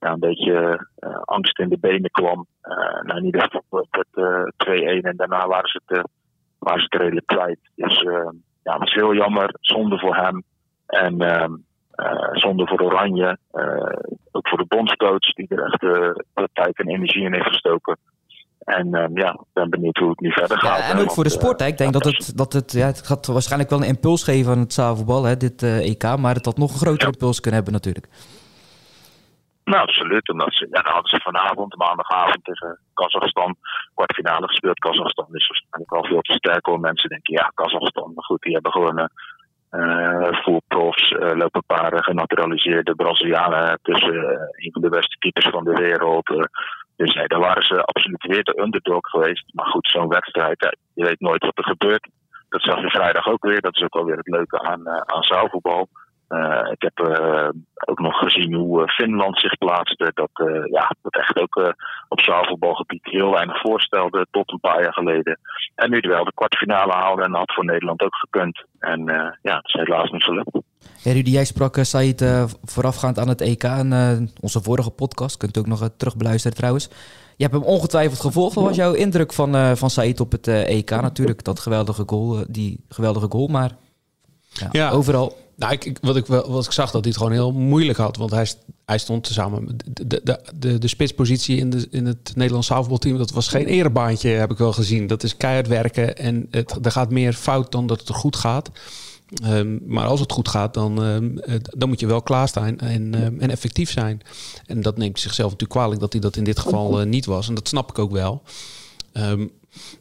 ja, 0.00 0.12
een 0.12 0.18
beetje 0.18 0.86
angst 1.24 1.58
in 1.58 1.68
de 1.68 1.78
benen 1.78 2.10
kwam. 2.10 2.46
nou, 3.02 3.18
in 3.18 3.24
ieder 3.24 3.42
geval 3.42 3.86
het 3.90 4.08
2-1 4.68 4.72
en 5.00 5.16
daarna 5.16 5.46
waren 5.46 5.68
ze 5.68 5.80
het, 5.86 6.08
waren 6.58 6.80
ze 6.80 6.86
het 6.90 7.00
redelijk 7.00 7.26
kwijt. 7.26 7.60
Dus 7.74 8.00
ja, 8.62 8.72
het 8.72 8.78
was 8.78 8.94
heel 8.94 9.14
jammer, 9.14 9.54
zonde 9.60 9.98
voor 9.98 10.16
hem. 10.16 10.42
En 10.86 11.20
ehm, 11.20 11.52
zonde 12.32 12.66
voor 12.66 12.80
Oranje. 12.80 13.38
Uh, 13.52 13.64
ook 14.30 14.48
voor 14.48 14.58
de 14.58 14.64
bondscoach, 14.68 15.34
die 15.34 15.48
er 15.48 15.64
echt 15.64 15.82
uh, 15.82 16.44
tijd 16.52 16.78
en 16.78 16.88
energie 16.88 17.24
in 17.24 17.32
heeft 17.32 17.46
gestoken. 17.46 17.96
En 18.58 18.94
um, 18.94 19.18
ja, 19.18 19.30
ik 19.30 19.52
ben 19.52 19.70
benieuwd 19.70 19.96
hoe 19.96 20.08
het 20.08 20.20
nu 20.20 20.32
verder 20.32 20.58
gaat. 20.58 20.78
Ja, 20.78 20.90
en 20.90 20.98
ook 20.98 21.12
voor 21.12 21.24
de 21.24 21.30
sport. 21.30 21.60
Hè. 21.60 21.66
Ik 21.66 21.78
denk 21.78 21.92
dat 21.92 22.04
het, 22.04 22.36
dat 22.36 22.52
het, 22.52 22.72
ja, 22.72 22.86
het 22.86 23.06
gaat 23.06 23.26
waarschijnlijk 23.26 23.70
wel 23.70 23.80
een 23.80 23.94
impuls 23.94 24.24
geven 24.24 24.52
aan 24.52 24.58
het 24.58 24.72
zaalvoetbal, 24.72 25.38
dit 25.38 25.62
EK. 25.62 26.16
Maar 26.16 26.34
het 26.34 26.44
had 26.44 26.58
nog 26.58 26.72
een 26.72 26.78
grotere 26.78 27.12
impuls 27.12 27.40
kunnen 27.40 27.62
hebben 27.62 27.80
natuurlijk. 27.80 28.08
Nou, 29.64 29.82
absoluut. 29.82 30.28
Omdat 30.28 30.52
ze, 30.52 30.66
ja, 30.70 30.82
dan 30.82 30.92
hadden 30.92 31.10
ze 31.10 31.20
vanavond, 31.20 31.76
maandagavond 31.76 32.44
tegen 32.44 32.78
Kazachstan, 32.94 33.56
kwartfinale 33.94 34.46
gespeeld. 34.46 34.78
Kazachstan 34.78 35.28
is 35.30 35.48
waarschijnlijk 35.48 35.92
al 35.92 36.04
veel 36.04 36.20
te 36.20 36.32
sterk 36.32 36.66
hoor. 36.66 36.80
Mensen 36.80 37.08
denken, 37.08 37.34
ja, 37.34 37.52
Kazachstan. 37.54 38.12
Maar 38.14 38.24
goed, 38.24 38.42
die 38.42 38.52
hebben 38.52 38.72
gewoon 38.72 38.98
uh, 38.98 39.04
profs 40.68 41.10
uh, 41.10 41.18
lopen 41.18 41.62
een 41.66 41.76
paar 41.76 42.04
genaturaliseerde 42.04 42.94
Brazilianen 42.94 43.78
tussen 43.82 44.14
uh, 44.14 44.30
een 44.30 44.72
van 44.72 44.82
de 44.82 44.88
beste 44.88 45.18
keepers 45.18 45.48
van 45.48 45.64
de 45.64 45.72
wereld. 45.72 46.26
dus 46.96 47.14
nee, 47.14 47.26
daar 47.26 47.40
waren 47.40 47.62
ze 47.62 47.82
absoluut 47.82 48.26
weer 48.26 48.44
de 48.44 48.60
underdog 48.60 49.00
geweest. 49.10 49.44
Maar 49.54 49.66
goed, 49.66 49.88
zo'n 49.88 50.08
wedstrijd, 50.08 50.76
je 50.94 51.04
weet 51.04 51.20
nooit 51.20 51.44
wat 51.44 51.58
er 51.58 51.64
gebeurt. 51.64 52.08
Dat 52.48 52.62
zag 52.62 52.80
je 52.80 52.90
vrijdag 52.90 53.26
ook 53.26 53.44
weer. 53.44 53.60
Dat 53.60 53.76
is 53.76 53.82
ook 53.82 53.94
wel 53.94 54.04
weer 54.04 54.16
het 54.16 54.28
leuke 54.28 54.60
aan, 54.62 54.88
aan 54.88 55.22
zaalvoetbal. 55.22 55.88
Uh, 56.32 56.70
ik 56.70 56.82
heb 56.82 57.08
uh, 57.08 57.48
ook 57.86 57.98
nog 57.98 58.18
gezien 58.18 58.54
hoe 58.54 58.80
uh, 58.80 58.88
Finland 58.88 59.40
zich 59.40 59.58
plaatste. 59.58 60.10
Dat, 60.14 60.30
ja, 60.70 60.94
dat 61.02 61.14
echt 61.14 61.40
ook 61.40 61.74
op 62.08 62.20
zaalvoetbalgebied 62.20 63.04
heel 63.04 63.30
weinig 63.30 63.60
voorstelde 63.60 64.26
tot 64.30 64.52
een 64.52 64.60
paar 64.60 64.82
jaar 64.82 64.92
geleden. 64.92 65.38
En 65.74 65.90
nu 65.90 66.00
wel 66.00 66.24
de 66.24 66.32
kwartfinale 66.34 66.92
haalde 66.92 67.22
en 67.22 67.34
had 67.34 67.52
voor 67.54 67.64
Nederland 67.64 68.02
ook 68.02 68.14
gekund. 68.14 68.64
En 68.78 69.04
ja, 69.42 69.56
het 69.56 69.66
is 69.66 69.72
helaas 69.72 70.10
niet 70.10 70.24
gelukt. 70.24 70.58
Ja, 71.02 71.12
Rudy, 71.12 71.30
jij 71.30 71.44
sprak 71.44 71.76
Said 71.76 72.24
voorafgaand 72.64 73.18
aan 73.18 73.28
het 73.28 73.40
EK 73.40 73.62
in 73.62 74.30
onze 74.40 74.62
vorige 74.62 74.90
podcast. 74.90 75.36
Kunt 75.36 75.56
u 75.56 75.60
ook 75.60 75.66
nog 75.66 75.88
terugbeluisteren 75.96 76.56
trouwens. 76.56 76.88
Je 77.36 77.44
hebt 77.44 77.54
hem 77.54 77.64
ongetwijfeld 77.64 78.20
gevolgd. 78.20 78.54
Wat 78.54 78.64
was 78.64 78.76
jouw 78.76 78.92
indruk 78.92 79.32
van, 79.32 79.76
van 79.76 79.90
Said 79.90 80.20
op 80.20 80.32
het 80.32 80.48
EK? 80.48 80.90
Natuurlijk 80.90 81.44
dat 81.44 81.60
geweldige 81.60 82.02
goal, 82.06 82.44
die 82.48 82.84
geweldige 82.88 83.26
goal, 83.30 83.46
maar 83.46 83.70
ja, 84.52 84.68
ja. 84.70 84.90
overal 84.90 85.41
nou, 85.56 85.72
ik, 85.72 85.98
wat, 86.00 86.16
ik, 86.16 86.26
wat 86.26 86.64
ik 86.64 86.72
zag, 86.72 86.90
dat 86.90 87.00
hij 87.00 87.10
het 87.10 87.16
gewoon 87.16 87.32
heel 87.32 87.52
moeilijk 87.52 87.98
had. 87.98 88.16
Want 88.16 88.30
hij, 88.30 88.46
hij 88.84 88.98
stond 88.98 89.26
samen 89.26 89.76
de, 89.84 90.20
de, 90.22 90.40
de, 90.58 90.78
de 90.78 90.88
spitspositie 90.88 91.56
in, 91.56 91.70
de, 91.70 91.86
in 91.90 92.06
het 92.06 92.32
Nederlands 92.34 92.66
zaalvoetbalteam. 92.66 93.18
Dat 93.18 93.30
was 93.30 93.48
geen 93.48 93.66
erebaantje, 93.66 94.28
heb 94.28 94.50
ik 94.50 94.58
wel 94.58 94.72
gezien. 94.72 95.06
Dat 95.06 95.22
is 95.22 95.36
keihard 95.36 95.68
werken 95.68 96.16
en 96.16 96.46
het, 96.50 96.78
er 96.82 96.90
gaat 96.90 97.10
meer 97.10 97.32
fout 97.32 97.72
dan 97.72 97.86
dat 97.86 98.00
het 98.00 98.10
goed 98.10 98.36
gaat. 98.36 98.70
Ehm, 99.42 99.78
maar 99.86 100.06
als 100.06 100.20
het 100.20 100.32
goed 100.32 100.48
gaat, 100.48 100.74
dan, 100.74 101.02
ehm, 101.02 101.58
dan 101.62 101.88
moet 101.88 102.00
je 102.00 102.06
wel 102.06 102.22
klaarstaan 102.22 102.78
en, 102.78 103.14
ehm, 103.14 103.40
en 103.40 103.50
effectief 103.50 103.90
zijn. 103.90 104.20
En 104.66 104.82
dat 104.82 104.96
neemt 104.96 105.20
zichzelf 105.20 105.50
natuurlijk 105.50 105.78
kwalijk 105.78 106.00
dat 106.00 106.12
hij 106.12 106.20
dat 106.20 106.36
in 106.36 106.44
dit 106.44 106.58
geval 106.58 107.00
eh, 107.00 107.06
niet 107.06 107.26
was. 107.26 107.48
En 107.48 107.54
dat 107.54 107.68
snap 107.68 107.90
ik 107.90 107.98
ook 107.98 108.12
wel. 108.12 108.42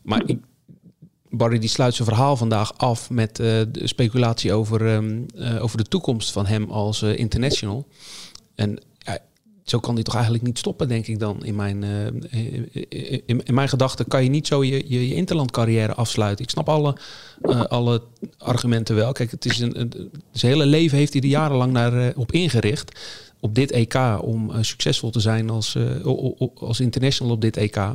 maar 0.02 0.22
ik, 0.26 0.40
Barry 1.32 1.60
die 1.60 1.70
sluit 1.70 1.96
zijn 1.96 2.08
verhaal 2.08 2.38
vandaag 2.38 2.78
af 2.78 3.10
met 3.10 3.40
uh, 3.40 3.48
de 3.72 3.88
speculatie 3.88 4.54
over, 4.54 5.04
uh, 5.36 5.64
over 5.64 5.78
de 5.78 5.84
toekomst 5.84 6.32
van 6.32 6.46
hem 6.46 6.70
als 6.70 7.02
uh, 7.02 7.18
international. 7.18 7.88
En 8.56 8.80
zo 9.64 9.80
kan 9.80 9.94
hij 9.94 10.04
toch 10.04 10.14
eigenlijk 10.14 10.44
niet 10.44 10.58
stoppen, 10.58 10.88
denk 10.88 11.08
ik 11.08 11.20
dan. 11.20 11.46
In 11.46 11.56
mijn, 11.56 11.84
in, 12.90 13.46
in, 13.46 13.54
mijn 13.54 13.70
gedachten 13.70 14.08
kan 14.08 14.24
je 14.24 14.30
niet 14.30 14.48
zo 14.48 14.64
je, 14.64 14.84
je, 14.88 15.08
je 15.08 15.16
interlandcarrière 15.16 15.94
afsluiten. 15.94 16.46
Ik 16.46 16.52
snap 16.52 16.70
alle, 16.70 16.98
alle 17.68 18.02
argumenten 18.38 18.96
wel. 18.96 19.12
Kijk, 19.12 19.32
het 19.32 19.46
is 19.46 19.60
een, 19.60 19.80
een, 19.80 20.12
zijn 20.32 20.52
hele 20.52 20.66
leven 20.66 20.98
heeft 20.98 21.14
hij 21.14 21.22
er 21.22 21.28
jarenlang 21.28 21.72
naar, 21.72 22.14
op 22.16 22.32
ingericht. 22.32 23.00
Op 23.40 23.56
dit 23.56 23.72
EK, 23.72 23.96
om 24.22 24.64
succesvol 24.64 25.10
te 25.10 25.20
zijn 25.20 25.50
als, 25.50 25.78
als 26.56 26.80
international 26.80 27.34
op 27.34 27.42
dit 27.42 27.58
EK. 27.58 27.94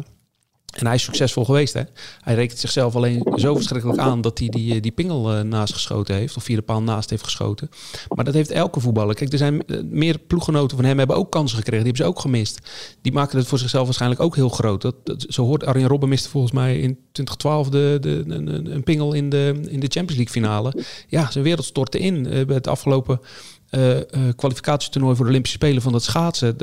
En 0.77 0.87
hij 0.87 0.95
is 0.95 1.03
succesvol 1.03 1.45
geweest. 1.45 1.75
Hè? 1.75 1.83
Hij 2.21 2.35
rekent 2.35 2.59
zichzelf 2.59 2.97
alleen 2.97 3.33
zo 3.35 3.55
verschrikkelijk 3.55 3.99
aan 3.99 4.21
dat 4.21 4.39
hij 4.39 4.49
die, 4.49 4.81
die 4.81 4.93
pingel 4.93 5.37
uh, 5.37 5.41
naast 5.41 5.73
geschoten 5.73 6.15
heeft. 6.15 6.37
Of 6.37 6.45
vier 6.45 6.57
de 6.57 6.63
paal 6.63 6.83
naast 6.83 7.11
heeft 7.11 7.25
geschoten. 7.25 7.69
Maar 8.15 8.25
dat 8.25 8.35
heeft 8.35 8.51
elke 8.51 8.81
voetballer. 8.81 9.15
Kijk, 9.15 9.33
er 9.33 9.39
zijn 9.39 9.63
uh, 9.67 9.81
meer 9.85 10.19
ploeggenoten 10.19 10.77
van 10.77 10.87
hem 10.87 10.99
hebben 10.99 11.17
ook 11.17 11.31
kansen 11.31 11.57
gekregen. 11.57 11.85
Die 11.85 11.93
hebben 11.93 12.13
ze 12.13 12.19
ook 12.19 12.21
gemist. 12.21 12.71
Die 13.03 13.13
maken 13.13 13.39
het 13.39 13.47
voor 13.47 13.59
zichzelf 13.59 13.85
waarschijnlijk 13.85 14.21
ook 14.21 14.35
heel 14.35 14.49
groot. 14.49 14.83
Dat, 14.83 14.95
dat 15.05 15.27
zo 15.29 15.45
hoort 15.45 15.65
Arjen 15.65 15.89
Robben 15.89 16.09
miste 16.09 16.29
volgens 16.29 16.53
mij 16.53 16.79
in 16.79 16.99
2012 17.13 17.69
de, 17.69 17.99
de, 18.01 18.25
een, 18.73 18.83
pingel 18.83 19.13
in 19.13 19.29
de, 19.29 19.61
in 19.69 19.81
de 19.81 19.89
Champions 19.89 20.17
League 20.17 20.33
finale. 20.33 20.85
Ja, 21.09 21.31
zijn 21.31 21.45
wereld 21.45 21.67
stortte 21.67 21.99
in. 21.99 22.27
Uh, 22.27 22.47
het 22.47 22.67
afgelopen 22.67 23.21
uh, 23.71 23.99
kwalificatietoernooi 24.37 25.17
voor 25.17 25.25
de 25.25 25.31
Olympische 25.31 25.57
Spelen 25.57 25.83
van 25.83 25.93
dat 25.93 26.03
schaatsen. 26.03 26.57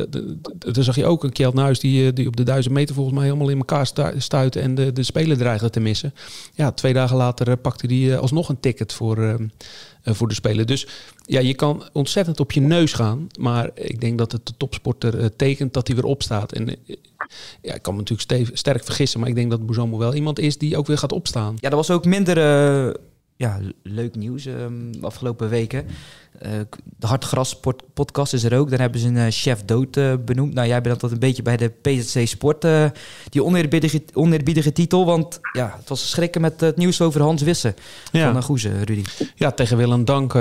Daar 0.58 0.84
zag 0.84 0.96
je 0.96 1.06
ook 1.06 1.24
een 1.24 1.32
Kjeld 1.32 1.54
Nuis 1.54 1.80
die, 1.80 2.14
die 2.14 2.28
op 2.28 2.36
de 2.36 2.44
duizend 2.44 2.74
meter 2.74 2.96
volgens 2.96 3.16
mij 3.16 3.26
helemaal 3.26 3.50
in 3.50 3.58
elkaar 3.58 3.88
stuitte 4.18 4.60
en 4.60 4.76
de, 4.76 4.94
de 4.94 5.04
Spelen 5.04 5.38
dreigde 5.38 5.70
te 5.70 5.80
missen. 5.80 6.14
Ja, 6.54 6.72
twee 6.72 6.94
dagen 6.94 7.18
later 7.18 7.58
pakte 7.58 7.94
hij 7.96 8.18
alsnog 8.18 8.50
een 8.50 8.60
ticket 8.60 8.94
voor, 8.94 9.40
voor 10.04 10.28
de 10.28 10.34
Spelen. 10.34 10.68
Dus 10.68 10.88
ja, 11.26 11.40
je 11.40 11.54
kan 11.54 11.84
ontzettend 11.94 12.40
op 12.40 12.52
je 12.52 12.62
neus 12.62 12.94
gaan. 12.94 13.28
Maar 13.40 13.70
ik 13.76 14.02
denk 14.02 14.18
dat 14.18 14.32
het 14.32 14.46
de 14.46 14.54
topsporter 14.58 15.36
tekent 15.36 15.74
dat 15.74 15.88
hij 15.88 15.96
weer 15.96 16.06
opstaat. 16.06 16.52
En 16.52 16.76
ja, 17.62 17.74
ik 17.74 17.82
kan 17.82 17.94
me 17.96 18.00
natuurlijk 18.00 18.50
sterk 18.54 18.84
vergissen, 18.84 19.20
maar 19.20 19.30
ik 19.30 19.36
denk 19.36 19.50
dat 19.50 19.66
Bouzamo 19.66 19.98
wel 19.98 20.14
iemand 20.14 20.40
is 20.40 20.58
die 20.58 20.78
ook 20.78 20.88
weer 20.88 20.98
gaat 20.98 21.12
opstaan. 21.12 21.56
Ja, 21.60 21.70
dat 21.70 21.88
was 21.88 21.92
ook 21.92 22.06
minder 22.06 22.38
ja, 23.36 23.60
leuk 23.84 24.16
nieuws 24.16 24.46
um, 24.46 25.00
de 25.00 25.06
afgelopen 25.06 25.50
weken. 25.50 25.86
Uh, 26.46 26.52
de 26.98 27.08
Hartgras 27.08 27.60
podcast 27.94 28.34
is 28.34 28.44
er 28.44 28.58
ook. 28.58 28.70
Daar 28.70 28.80
hebben 28.80 29.00
ze 29.00 29.08
een 29.08 29.16
uh, 29.16 29.26
chef 29.30 29.66
dood 29.66 29.98
uh, 29.98 30.14
benoemd. 30.26 30.54
Nou, 30.54 30.68
jij 30.68 30.82
bent 30.82 30.94
altijd 30.94 31.12
een 31.12 31.20
beetje 31.20 31.42
bij 31.42 31.58
de 31.58 31.70
PZC 31.82 32.28
Sport. 32.28 32.68
die 33.30 33.44
oneerbiedige, 33.44 34.04
oneerbiedige 34.14 34.72
titel. 34.72 35.06
Want 35.06 35.40
ja, 35.54 35.76
het 35.78 35.90
was 35.90 36.10
schrikken 36.10 36.42
met 36.42 36.62
het 36.62 36.78
nieuws 36.78 37.02
over 37.02 37.22
Hans 37.22 37.42
Wissen 37.42 37.76
ja. 38.12 38.32
van 38.32 38.44
Goeze, 38.44 38.84
Rudy. 38.84 39.04
Ja, 39.36 39.52
tegen 39.52 39.78
Willem 39.78 40.06
Dank 40.06 40.34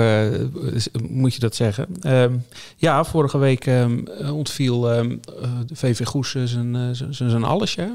moet 1.09 1.33
je 1.33 1.39
dat 1.39 1.55
zeggen. 1.55 2.11
Um, 2.13 2.45
ja, 2.77 3.03
vorige 3.03 3.37
week 3.37 3.65
um, 3.65 4.07
ontviel 4.31 4.81
de 4.81 5.19
VV 5.73 6.05
Goes 6.05 6.31
zijn, 6.31 6.95
zijn 7.09 7.43
allesje. 7.43 7.91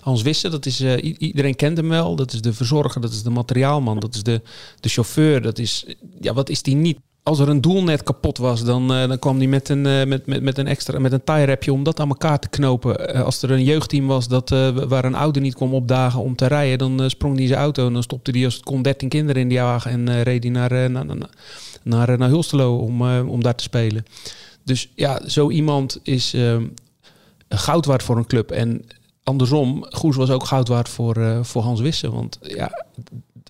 Hans 0.00 0.22
Wissen, 0.22 0.50
dat 0.50 0.66
is, 0.66 0.80
uh, 0.80 1.14
iedereen 1.18 1.56
kent 1.56 1.76
hem 1.76 1.88
wel. 1.88 2.16
Dat 2.16 2.32
is 2.32 2.40
de 2.40 2.52
verzorger, 2.52 3.00
dat 3.00 3.12
is 3.12 3.22
de 3.22 3.30
materiaalman, 3.30 4.00
dat 4.00 4.14
is 4.14 4.22
de, 4.22 4.40
de 4.80 4.88
chauffeur. 4.88 5.42
Dat 5.42 5.58
is, 5.58 5.84
ja, 6.20 6.34
wat 6.34 6.48
is 6.48 6.62
die 6.62 6.74
niet? 6.74 6.98
Als 7.22 7.38
er 7.38 7.48
een 7.48 7.60
doel 7.60 7.82
net 7.82 8.02
kapot 8.02 8.38
was, 8.38 8.64
dan, 8.64 8.82
uh, 8.92 9.08
dan 9.08 9.18
kwam 9.18 9.38
hij 9.38 9.46
met 9.46 9.68
een, 9.68 9.86
uh, 9.86 10.04
met, 10.04 10.26
met, 10.26 10.42
met 10.42 10.58
een 10.58 10.66
extra 10.66 10.98
met 10.98 11.12
een 11.12 11.24
tie-rapje 11.24 11.72
om 11.72 11.82
dat 11.82 12.00
aan 12.00 12.08
elkaar 12.08 12.38
te 12.38 12.48
knopen. 12.48 13.24
als 13.24 13.42
er 13.42 13.50
een 13.50 13.64
jeugdteam 13.64 14.06
was 14.06 14.28
dat, 14.28 14.48
waar 14.88 15.04
een 15.04 15.14
ouder 15.14 15.42
niet 15.42 15.54
kwam 15.54 15.74
opdagen 15.74 16.20
om 16.20 16.36
te 16.36 16.46
rijden, 16.46 16.96
dan 16.96 17.10
sprong 17.10 17.36
hij 17.36 17.46
zijn 17.46 17.60
auto 17.60 17.86
en 17.86 17.92
dan 17.92 18.02
stopte 18.02 18.30
hij 18.30 18.44
als 18.44 18.54
het 18.54 18.64
kon 18.64 18.82
13 18.82 19.08
kinderen 19.08 19.42
in 19.42 19.48
die 19.48 19.58
wagen 19.58 19.90
en 19.90 20.22
reed 20.22 20.42
hij 20.42 20.52
naar, 20.52 20.90
naar, 20.90 21.06
naar, 21.82 22.18
naar, 22.18 22.28
Hulstelo 22.28 22.76
om, 22.76 23.02
om 23.20 23.42
daar 23.42 23.54
te 23.54 23.62
spelen. 23.62 24.04
Dus 24.64 24.88
ja, 24.94 25.28
zo 25.28 25.50
iemand 25.50 26.00
is 26.02 26.34
goud 27.48 27.84
waard 27.84 28.02
voor 28.02 28.16
een 28.16 28.26
club. 28.26 28.50
En 28.50 28.84
andersom, 29.22 29.86
Goes 29.88 30.16
was 30.16 30.30
ook 30.30 30.44
goud 30.44 30.68
waard 30.68 30.88
voor, 30.88 31.16
uh, 31.16 31.38
voor 31.42 31.62
Hans 31.62 31.80
Wissen. 31.80 32.12
Want 32.12 32.38
ja, 32.42 32.84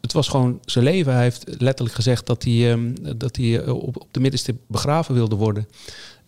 het 0.00 0.12
was 0.12 0.28
gewoon 0.28 0.60
zijn 0.64 0.84
leven. 0.84 1.12
Hij 1.12 1.22
heeft 1.22 1.44
letterlijk 1.46 1.94
gezegd 1.94 2.26
dat 2.26 2.42
hij, 2.42 2.72
um, 2.72 2.94
dat 3.18 3.36
hij 3.36 3.46
uh, 3.46 3.74
op, 3.74 4.00
op 4.00 4.08
de 4.10 4.20
middenstip 4.20 4.60
begraven 4.66 5.14
wilde 5.14 5.36
worden. 5.36 5.68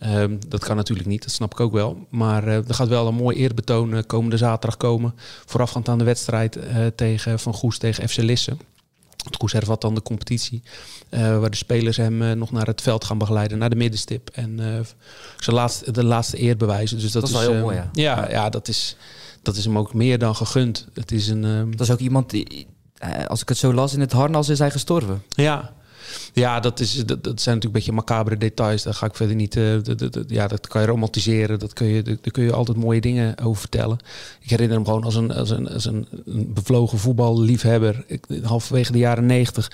Um, 0.07 0.39
dat 0.49 0.65
kan 0.65 0.77
natuurlijk 0.77 1.09
niet, 1.09 1.23
dat 1.23 1.33
snap 1.33 1.53
ik 1.53 1.61
ook 1.61 1.73
wel. 1.73 2.07
Maar 2.09 2.47
uh, 2.49 2.69
er 2.69 2.75
gaat 2.75 2.89
wel 2.89 3.07
een 3.07 3.15
mooi 3.15 3.37
eerbetoon 3.37 4.07
komende 4.07 4.37
zaterdag 4.37 4.77
komen. 4.77 5.15
Voorafgaand 5.47 5.89
aan 5.89 5.99
de 5.99 6.05
wedstrijd 6.05 6.59
tegen 6.95 7.39
Van 7.39 7.55
Goes 7.55 7.79
tegen 7.79 8.09
FC 8.09 8.17
Lisse. 8.17 8.57
Het 9.25 9.37
Goes 9.37 9.53
hervat 9.53 9.81
dan 9.81 9.95
de 9.95 10.03
competitie. 10.03 10.63
waar 11.11 11.51
de 11.51 11.57
spelers 11.57 11.97
hem 11.97 12.39
nog 12.39 12.51
naar 12.51 12.67
het 12.67 12.81
veld 12.81 13.05
gaan 13.05 13.19
begeleiden, 13.19 13.59
naar 13.59 13.71
de 13.71 13.77
middenstip. 13.77 14.31
En 14.31 14.85
zijn 15.39 15.57
laatste, 15.57 15.91
de 15.91 16.05
laatste 16.05 16.43
eer 16.43 16.57
bewijzen. 16.57 16.99
Dus 16.99 17.13
dat, 17.13 17.23
dat 17.23 17.31
is, 17.31 17.37
wel 17.37 17.53
heel 17.53 17.63
mooi, 17.63 17.77
ja. 17.77 17.91
Ja, 17.93 18.31
ja, 18.31 18.49
dat 18.49 18.69
is 18.69 18.97
dat 19.43 19.57
is 19.57 19.65
hem 19.65 19.79
ook 19.79 19.95
meer 19.95 20.19
dan 20.19 20.37
gegund. 20.37 20.89
Het 20.95 21.13
is 21.13 21.29
een. 21.29 21.45
Um... 21.45 21.77
Dat 21.77 21.87
is 21.87 21.93
ook 21.93 21.99
iemand 21.99 22.31
die, 22.31 22.67
eh, 22.95 23.27
als 23.27 23.43
ik 23.43 23.49
het 23.49 23.59
zo 23.59 23.73
las, 23.73 23.95
in 23.95 24.01
het 24.01 24.13
harnas 24.13 24.49
is 24.49 24.59
hij 24.59 24.71
gestorven. 24.71 25.23
Ja. 25.29 25.73
Ja, 26.33 26.61
dat, 26.61 26.81
is, 26.81 26.95
dat, 26.95 27.25
dat 27.25 27.41
zijn 27.41 27.55
natuurlijk 27.55 27.65
een 27.65 27.73
beetje 27.73 27.93
macabere 27.93 28.37
details. 28.37 28.83
Daar 28.83 28.95
ga 28.95 29.07
ik 29.07 29.15
verder 29.15 29.37
niet. 29.37 29.57
Uh, 29.57 29.77
ja, 30.27 30.47
dat 30.47 30.67
kan 30.67 30.81
je 30.81 30.87
romantiseren. 30.87 31.59
Dat 31.59 31.73
kun 31.73 31.87
je, 31.87 32.03
daar 32.03 32.31
kun 32.31 32.45
je 32.45 32.53
altijd 32.53 32.77
mooie 32.77 33.01
dingen 33.01 33.39
over 33.39 33.61
vertellen. 33.61 33.99
Ik 34.41 34.51
herinner 34.51 34.77
hem 34.77 34.85
gewoon 34.85 35.05
als 35.05 35.15
een, 35.15 35.33
als 35.33 35.51
een, 35.51 35.69
als 35.69 35.85
een, 35.85 36.07
een 36.25 36.53
bevlogen 36.53 36.99
voetballiefhebber. 36.99 38.05
Ik, 38.07 38.25
halverwege 38.43 38.93
de 38.93 38.99
jaren 38.99 39.27
negentig. 39.27 39.71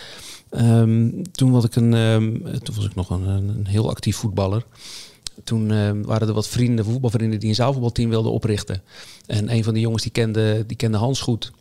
Um, 0.50 1.22
toen, 1.32 1.50
was 1.50 1.64
ik 1.64 1.76
een, 1.76 1.92
um, 1.92 2.42
toen 2.62 2.74
was 2.74 2.84
ik 2.84 2.94
nog 2.94 3.10
een, 3.10 3.26
een 3.26 3.66
heel 3.66 3.90
actief 3.90 4.16
voetballer 4.16 4.64
toen 5.44 5.72
uh, 5.72 5.90
waren 6.02 6.28
er 6.28 6.34
wat 6.34 6.48
vrienden, 6.48 6.84
voetbalvrienden, 6.84 7.40
die 7.40 7.48
een 7.48 7.54
zaalvoetbalteam 7.54 8.10
wilden 8.10 8.32
oprichten. 8.32 8.82
En 9.26 9.52
een 9.52 9.64
van 9.64 9.74
die 9.74 9.82
jongens 9.82 10.02
die 10.02 10.12
kende, 10.12 10.64
die 10.66 10.76
kende 10.76 10.98
Hans 10.98 11.20
goed. 11.20 11.52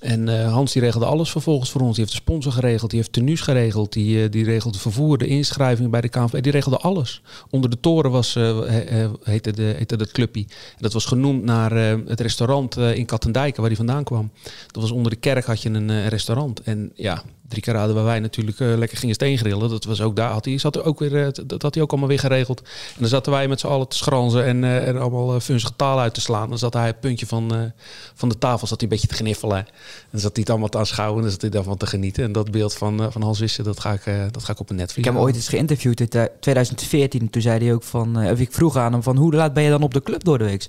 En 0.00 0.28
uh, 0.28 0.52
Hans 0.52 0.72
die 0.72 0.82
regelde 0.82 1.06
alles 1.06 1.30
vervolgens 1.30 1.70
voor 1.70 1.80
ons. 1.80 1.90
Die 1.96 2.04
heeft 2.04 2.16
de 2.16 2.22
sponsor 2.22 2.52
geregeld, 2.52 2.90
die 2.90 2.98
heeft 2.98 3.12
tenues 3.12 3.40
geregeld, 3.40 3.92
die, 3.92 4.22
uh, 4.22 4.30
die 4.30 4.44
regelde 4.44 4.78
vervoer, 4.78 5.18
de 5.18 5.26
inschrijving 5.26 5.90
bij 5.90 6.00
de 6.00 6.08
KNVB. 6.08 6.42
Die 6.42 6.52
regelde 6.52 6.76
alles. 6.76 7.22
Onder 7.50 7.70
de 7.70 7.80
toren 7.80 8.10
was, 8.10 8.34
he, 8.34 9.08
heette, 9.22 9.52
de, 9.52 9.74
heette 9.76 9.96
dat 9.96 10.12
clubje. 10.12 10.44
Dat 10.78 10.92
was 10.92 11.04
genoemd 11.04 11.44
naar 11.44 11.72
het 12.06 12.20
restaurant 12.20 12.76
in 12.76 13.06
Kattendijken, 13.06 13.60
waar 13.60 13.70
hij 13.70 13.76
vandaan 13.76 14.04
kwam. 14.04 14.30
Dat 14.66 14.82
was 14.82 14.90
onder 14.90 15.10
de 15.10 15.18
kerk 15.18 15.44
had 15.44 15.62
je 15.62 15.68
een 15.68 16.08
restaurant. 16.08 16.60
En 16.60 16.92
ja, 16.94 17.22
drie 17.48 17.62
keer 17.62 17.74
raden 17.74 17.94
waar 17.94 18.04
wij 18.04 18.20
natuurlijk 18.20 18.60
uh, 18.60 18.76
lekker 18.76 18.98
gingen 18.98 19.14
steengrillen. 19.14 19.70
Dat 19.70 19.84
was 19.84 20.00
ook 20.00 20.16
daar. 20.16 20.30
Had 20.30 20.44
hij, 20.44 20.58
zat 20.58 20.76
er 20.76 20.84
ook 20.84 20.98
weer, 20.98 21.12
uh, 21.12 21.28
dat 21.46 21.62
had 21.62 21.74
hij 21.74 21.82
ook 21.82 21.90
allemaal 21.90 22.08
weer 22.08 22.18
geregeld. 22.18 22.60
En 22.60 22.96
dan 22.98 23.08
zaten 23.08 23.32
wij 23.32 23.48
met 23.48 23.60
z'n 23.60 23.66
allen 23.66 23.88
te 23.88 23.96
schranzen 23.96 24.44
en, 24.44 24.62
uh, 24.62 24.88
en 24.88 24.98
allemaal 24.98 25.34
uh, 25.34 25.40
funzige 25.40 25.72
taal 25.76 26.00
uit 26.00 26.14
te 26.14 26.20
slaan. 26.20 26.48
Dan 26.48 26.58
zat 26.58 26.74
hij 26.74 26.86
het 26.86 27.00
puntje 27.00 27.26
van, 27.26 27.72
van 28.14 28.28
de 28.28 28.38
tafel 28.38 28.66
zat 28.66 28.80
hij 28.80 28.88
een 28.90 28.94
beetje 28.94 29.08
te 29.08 29.22
gniffelen. 29.22 29.56
En 29.56 29.66
dan 30.10 30.20
zat 30.20 30.32
hij 30.32 30.40
het 30.40 30.50
allemaal 30.50 30.68
te 30.68 30.78
aanschouwen 30.78 31.16
en 31.16 31.22
dan 31.22 31.32
zat 31.32 31.40
hij 31.40 31.50
daarvan 31.50 31.76
te 31.76 31.86
genieten. 31.86 32.24
En 32.24 32.32
dat 32.32 32.50
beeld 32.50 32.74
van, 32.74 33.12
van 33.12 33.22
Hans 33.22 33.38
Wissen, 33.38 33.64
dat 33.64 33.80
ga, 33.80 33.92
ik, 33.92 34.32
dat 34.32 34.44
ga 34.44 34.52
ik 34.52 34.60
op 34.60 34.70
een 34.70 34.76
netvlies. 34.76 34.98
Ik 34.98 35.04
heb 35.04 35.14
hem 35.14 35.22
ooit 35.22 35.34
eens 35.34 35.48
geïnterviewd 35.48 36.00
in 36.00 36.28
2014. 36.40 37.30
Toen 37.30 37.42
zei 37.42 37.64
hij 37.64 37.74
ook 37.74 37.82
van, 37.82 38.30
of 38.30 38.38
ik 38.38 38.52
vroeg 38.52 38.76
aan 38.76 38.92
hem 38.92 39.02
van, 39.02 39.16
hoe 39.16 39.34
laat 39.34 39.52
ben 39.52 39.62
je 39.62 39.70
dan 39.70 39.82
op 39.82 39.94
de 39.94 40.02
club 40.02 40.24
door 40.24 40.38
de 40.38 40.44
week? 40.44 40.68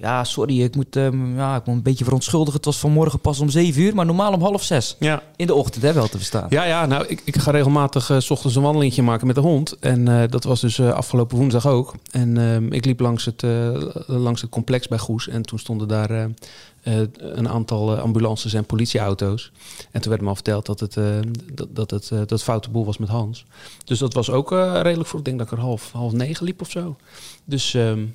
Ja, 0.00 0.24
sorry, 0.24 0.62
ik 0.62 0.74
moet, 0.76 0.96
um, 0.96 1.36
ja, 1.36 1.56
ik 1.56 1.64
moet 1.64 1.76
een 1.76 1.82
beetje 1.82 2.04
verontschuldigen. 2.04 2.56
Het 2.56 2.64
was 2.64 2.78
vanmorgen 2.78 3.20
pas 3.20 3.40
om 3.40 3.48
7 3.48 3.82
uur, 3.82 3.94
maar 3.94 4.06
normaal 4.06 4.32
om 4.32 4.42
half 4.42 4.62
zes. 4.62 4.96
Ja. 4.98 5.22
In 5.36 5.46
de 5.46 5.54
ochtend, 5.54 5.84
hè, 5.84 5.92
wel 5.92 6.08
te 6.08 6.16
verstaan. 6.16 6.46
Ja, 6.48 6.64
ja 6.64 6.86
nou, 6.86 7.06
ik, 7.06 7.22
ik 7.24 7.38
ga 7.38 7.50
regelmatig 7.50 8.10
uh, 8.10 8.18
s 8.18 8.30
ochtends 8.30 8.56
een 8.56 8.62
wandelingetje 8.62 9.02
maken 9.02 9.26
met 9.26 9.34
de 9.34 9.40
hond. 9.40 9.78
En 9.78 10.08
uh, 10.08 10.22
dat 10.28 10.44
was 10.44 10.60
dus 10.60 10.78
uh, 10.78 10.92
afgelopen 10.92 11.36
woensdag 11.36 11.66
ook. 11.66 11.94
En 12.10 12.38
ehm, 12.38 12.72
ik 12.72 12.84
liep 12.84 13.00
langs 13.00 13.24
het, 13.24 13.42
langs 14.06 14.40
het 14.40 14.50
complex 14.50 14.88
bij 14.88 14.98
Goes. 14.98 15.28
En 15.28 15.42
toen 15.42 15.58
stonden 15.58 15.88
daar 15.88 16.28
een 17.18 17.48
aantal 17.48 17.98
ambulances 17.98 18.54
en 18.54 18.64
politieauto's. 18.64 19.52
En 19.90 20.00
toen 20.00 20.10
werd 20.10 20.22
me 20.22 20.28
al 20.28 20.34
verteld 20.34 20.66
dat 20.66 20.80
het, 20.80 20.96
dat, 21.54 21.68
dat 21.70 21.90
het 21.90 22.12
dat 22.26 22.42
foute 22.42 22.70
boel 22.70 22.84
was 22.84 22.98
met 22.98 23.08
Hans. 23.08 23.44
Dus 23.84 23.98
dat 23.98 24.14
was 24.14 24.30
ook 24.30 24.50
redelijk 24.50 25.08
vroeg. 25.08 25.20
Ik 25.20 25.26
denk 25.26 25.38
dat 25.38 25.46
ik 25.46 25.52
er 25.52 25.64
half, 25.64 25.92
half 25.92 26.12
negen 26.12 26.44
liep 26.44 26.60
of 26.60 26.70
zo. 26.70 26.96
Dus... 27.44 27.74
Um, 27.74 28.14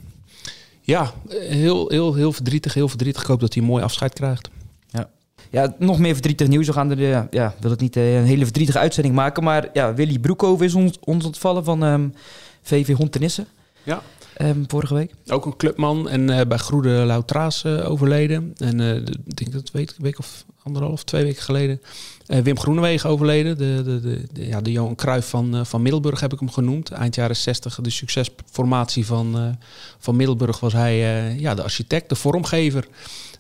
ja, 0.86 1.14
heel, 1.30 1.90
heel, 1.90 2.14
heel 2.14 2.32
verdrietig. 2.32 2.74
Heel 2.74 2.88
verdrietig. 2.88 3.22
Ik 3.22 3.28
hoop 3.28 3.40
dat 3.40 3.54
hij 3.54 3.64
een 3.64 3.70
mooi 3.70 3.84
afscheid 3.84 4.14
krijgt. 4.14 4.50
Ja. 4.90 5.10
Ja, 5.50 5.76
nog 5.80 6.00
meer 6.00 6.14
verdrietig 6.14 6.48
nieuws. 6.48 6.68
We 6.68 6.74
gaan 6.74 6.92
er, 6.92 7.28
ja, 7.32 7.54
wil 7.60 7.72
het 7.72 7.80
niet 7.80 7.96
een 7.96 8.26
hele 8.26 8.44
verdrietige 8.44 8.80
uitzending 8.80 9.16
maken. 9.16 9.44
Maar 9.44 9.70
ja, 9.74 9.94
Willy 9.94 10.20
Broekhoven 10.20 10.66
is 10.66 10.74
ons, 10.74 11.00
ons 11.04 11.26
ontvallen 11.26 11.64
van 11.64 11.84
um, 11.84 12.14
VV 12.62 12.94
Hontenisse. 12.94 13.46
Ja. 13.84 14.02
ehm, 14.38 14.64
vorige 14.68 14.94
week. 14.94 15.14
Ook 15.28 15.46
een 15.46 15.58
clubman 15.58 16.10
en 16.10 16.30
uh, 16.30 16.42
bij 16.48 16.58
Groede 16.58 16.90
Lautraas 16.90 17.66
overleden. 17.66 18.54
En 18.58 18.80
ik 19.26 19.36
denk 19.36 19.52
dat 19.52 19.62
het 19.62 19.72
week, 19.72 19.94
week 19.98 20.20
of 20.20 20.46
anderhalf, 20.66 21.04
twee 21.04 21.24
weken 21.24 21.44
geleden. 21.44 21.82
Wim 22.26 22.60
Groenewegen 22.60 23.10
overleden. 23.10 23.58
De, 23.58 23.82
de, 23.84 24.26
de, 24.34 24.48
ja, 24.48 24.62
de 24.62 24.72
Johan 24.72 24.96
Cruijff 24.96 25.30
van, 25.30 25.66
van 25.66 25.82
Middelburg 25.82 26.20
heb 26.20 26.34
ik 26.34 26.40
hem 26.40 26.52
genoemd. 26.52 26.92
Eind 26.92 27.16
jaren 27.16 27.36
60, 27.36 27.80
de 27.82 27.90
succesformatie 27.90 29.06
van, 29.06 29.58
van 29.98 30.16
Middelburg 30.16 30.60
was 30.60 30.74
hij 30.74 30.98
ja, 31.38 31.56
de 31.56 31.64
architect, 31.64 32.10
de 32.10 32.16
vormgever. 32.16 32.88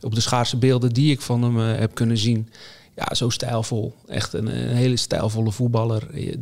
Op 0.02 0.16
de 0.16 0.22
schaarse 0.22 0.58
beelden 0.58 0.94
die 0.94 1.12
ik 1.12 1.22
van 1.22 1.44
hem 1.44 1.58
heb 1.58 1.96
kunnen 1.96 2.18
zien 2.18 2.50
ja, 2.96 3.14
zo 3.16 3.30
stijlvol. 3.30 3.94
Echt 4.08 4.34
een, 4.34 4.48
hele 4.48 4.98
stijlvolle 4.98 5.52
voetballer. 5.52 6.08
Je, 6.14 6.40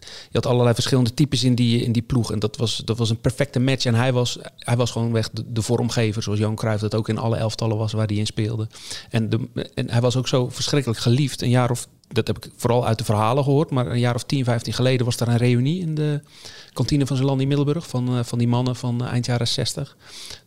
je, 0.00 0.32
had 0.32 0.46
allerlei 0.46 0.74
verschillende 0.74 1.14
types 1.14 1.44
in 1.44 1.54
die, 1.54 1.82
in 1.82 1.92
die 1.92 2.02
ploeg. 2.02 2.32
En 2.32 2.38
dat 2.38 2.56
was, 2.56 2.82
dat 2.84 2.98
was 2.98 3.10
een 3.10 3.20
perfecte 3.20 3.60
match. 3.60 3.84
En 3.84 3.94
hij 3.94 4.12
was, 4.12 4.38
hij 4.58 4.76
was 4.76 4.90
gewoon 4.90 5.12
weg 5.12 5.30
de, 5.30 5.52
de 5.52 5.62
vormgever, 5.62 6.22
zoals 6.22 6.38
Johan 6.38 6.56
Cruijff 6.56 6.80
dat 6.80 6.94
ook 6.94 7.08
in 7.08 7.18
alle 7.18 7.36
elftallen 7.36 7.76
was 7.76 7.92
waar 7.92 8.06
hij 8.06 8.16
in 8.16 8.26
speelde. 8.26 8.68
En, 9.10 9.28
de, 9.28 9.48
en 9.74 9.90
hij 9.90 10.00
was 10.00 10.16
ook 10.16 10.28
zo 10.28 10.48
verschrikkelijk 10.48 11.00
geliefd. 11.00 11.42
Een 11.42 11.50
jaar 11.50 11.70
of 11.70 11.88
dat 12.12 12.26
heb 12.26 12.36
ik 12.36 12.50
vooral 12.56 12.86
uit 12.86 12.98
de 12.98 13.04
verhalen 13.04 13.44
gehoord. 13.44 13.70
Maar 13.70 13.86
een 13.86 13.98
jaar 13.98 14.14
of 14.14 14.24
10, 14.24 14.44
15 14.44 14.72
geleden 14.72 15.06
was 15.06 15.20
er 15.20 15.28
een 15.28 15.36
reunie 15.36 15.80
in 15.80 15.94
de 15.94 16.20
kantine 16.72 17.06
van 17.06 17.16
Zeland 17.16 17.40
in 17.40 17.48
Middelburg. 17.48 17.86
Van, 17.86 18.16
uh, 18.16 18.24
van 18.24 18.38
die 18.38 18.48
mannen 18.48 18.76
van 18.76 19.02
uh, 19.02 19.08
eind 19.08 19.26
jaren 19.26 19.48
60. 19.48 19.96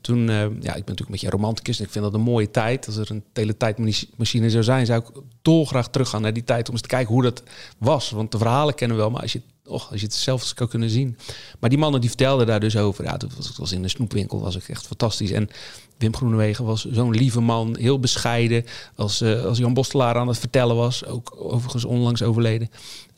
Toen, 0.02 0.20
uh, 0.20 0.40
ja, 0.40 0.46
ik 0.46 0.62
ben 0.62 0.74
natuurlijk 0.74 1.00
een 1.00 1.06
beetje 1.12 1.30
romanticus. 1.30 1.78
En 1.80 1.86
ik 1.86 1.92
vind 1.92 2.04
dat 2.04 2.14
een 2.14 2.22
mooie 2.22 2.52
tijd. 2.52 2.86
Als 2.86 2.98
er 2.98 3.12
een 3.12 3.24
teletijdmachine 3.34 4.50
zou 4.50 4.64
zijn, 4.64 4.86
zou 4.86 5.02
ik 5.02 5.22
dolgraag 5.42 5.90
teruggaan 5.90 6.22
naar 6.22 6.34
die 6.34 6.44
tijd. 6.44 6.68
Om 6.68 6.74
eens 6.74 6.82
te 6.82 6.88
kijken 6.88 7.14
hoe 7.14 7.24
dat 7.24 7.44
was. 7.78 8.10
Want 8.10 8.32
de 8.32 8.38
verhalen 8.38 8.76
kennen 8.76 8.98
we 8.98 9.04
wel. 9.04 9.12
Maar 9.12 9.22
als 9.22 9.34
je, 9.34 9.42
och, 9.68 9.92
als 9.92 10.00
je 10.00 10.06
het 10.06 10.16
zelf 10.16 10.54
zou 10.56 10.70
kunnen 10.70 10.90
zien. 10.90 11.18
Maar 11.60 11.70
die 11.70 11.80
mannen 11.80 12.02
die 12.02 12.10
vertelden 12.10 12.48
daar 12.48 12.60
dus 12.60 12.78
over. 12.78 13.04
Ja, 13.04 13.18
dat 13.18 13.36
was, 13.36 13.58
was 13.58 13.72
in 13.72 13.82
de 13.82 13.88
snoepwinkel. 13.88 14.40
Was 14.40 14.56
ik 14.56 14.70
echt 14.70 14.88
fantastisch. 14.88 15.32
En 15.32 15.50
Wim 15.98 16.16
Groenewegen 16.16 16.66
was 16.66 16.86
zo'n 16.86 17.12
lieve 17.12 17.42
man, 17.42 17.76
heel 17.80 18.00
bescheiden. 18.00 18.66
Als, 18.96 19.22
uh, 19.22 19.46
als 19.46 19.58
Jan 19.58 19.74
Bostelaar 19.74 20.16
aan 20.16 20.28
het 20.28 20.40
vertellen 20.40 20.76
was, 20.76 21.06
ook 21.06 21.36
overigens 21.38 21.86
onlangs 21.86 22.24
overleden. 22.24 22.70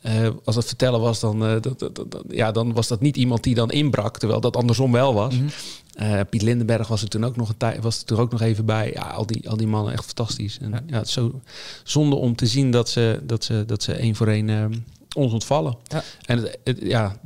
Uh, 0.06 0.28
als 0.44 0.56
het 0.56 0.66
vertellen 0.66 1.00
was, 1.00 1.20
dan, 1.20 1.44
uh, 1.44 1.60
dat, 1.60 1.78
dat, 1.78 1.94
dat, 1.94 2.22
ja, 2.28 2.52
dan 2.52 2.72
was 2.72 2.88
dat 2.88 3.00
niet 3.00 3.16
iemand 3.16 3.42
die 3.42 3.54
dan 3.54 3.70
inbrak, 3.70 4.18
terwijl 4.18 4.40
dat 4.40 4.56
andersom 4.56 4.92
wel 4.92 5.14
was. 5.14 5.34
Mm 5.34 5.40
-hmm. 5.40 6.26
Piet 6.30 6.42
Lindenberg 6.42 6.88
was 6.88 7.02
er 7.02 7.08
toen 7.08 7.24
ook 7.24 7.36
nog 7.36 7.48
een 7.48 7.56
tijd, 7.56 7.82
was 7.82 8.02
er 8.06 8.20
ook 8.20 8.30
nog 8.30 8.40
even 8.40 8.64
bij. 8.64 8.90
Ja, 8.94 9.02
al 9.02 9.26
die, 9.26 9.48
al 9.48 9.56
die 9.56 9.66
mannen 9.66 9.92
echt 9.92 10.04
fantastisch. 10.04 10.58
En, 10.58 10.70
ja. 10.70 10.82
ja 10.86 10.98
het 10.98 11.06
is 11.06 11.12
zo 11.12 11.40
zonde 11.84 12.16
om 12.16 12.36
te 12.36 12.46
zien 12.46 12.70
dat 12.70 12.88
ze, 12.88 13.20
dat 13.22 13.44
ze, 13.44 13.64
dat 13.66 13.82
ze 13.82 13.92
één 13.92 14.14
voor 14.14 14.26
één 14.26 14.84
ons 15.16 15.32
ontvallen. 15.32 15.76
Ja. 15.82 16.02
En 16.24 16.38
het, 16.38 16.58
het, 16.64 16.78
ja, 16.82 17.16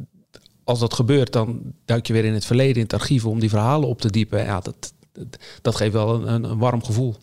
als 0.64 0.78
dat 0.78 0.94
gebeurt, 0.94 1.32
dan 1.32 1.60
duik 1.84 2.06
je 2.06 2.12
weer 2.12 2.24
in 2.24 2.34
het 2.34 2.44
verleden, 2.44 2.76
in 2.76 2.82
het 2.82 2.92
archief, 2.92 3.24
om 3.24 3.40
die 3.40 3.48
verhalen 3.48 3.88
op 3.88 4.00
te 4.00 4.10
diepen. 4.10 4.44
Ja, 4.44 4.60
dat, 4.60 4.92
dat 5.62 5.76
geeft 5.76 5.92
wel 5.92 6.26
een, 6.28 6.44
een, 6.44 6.58
warm 6.58 6.84
gevoel. 6.84 7.14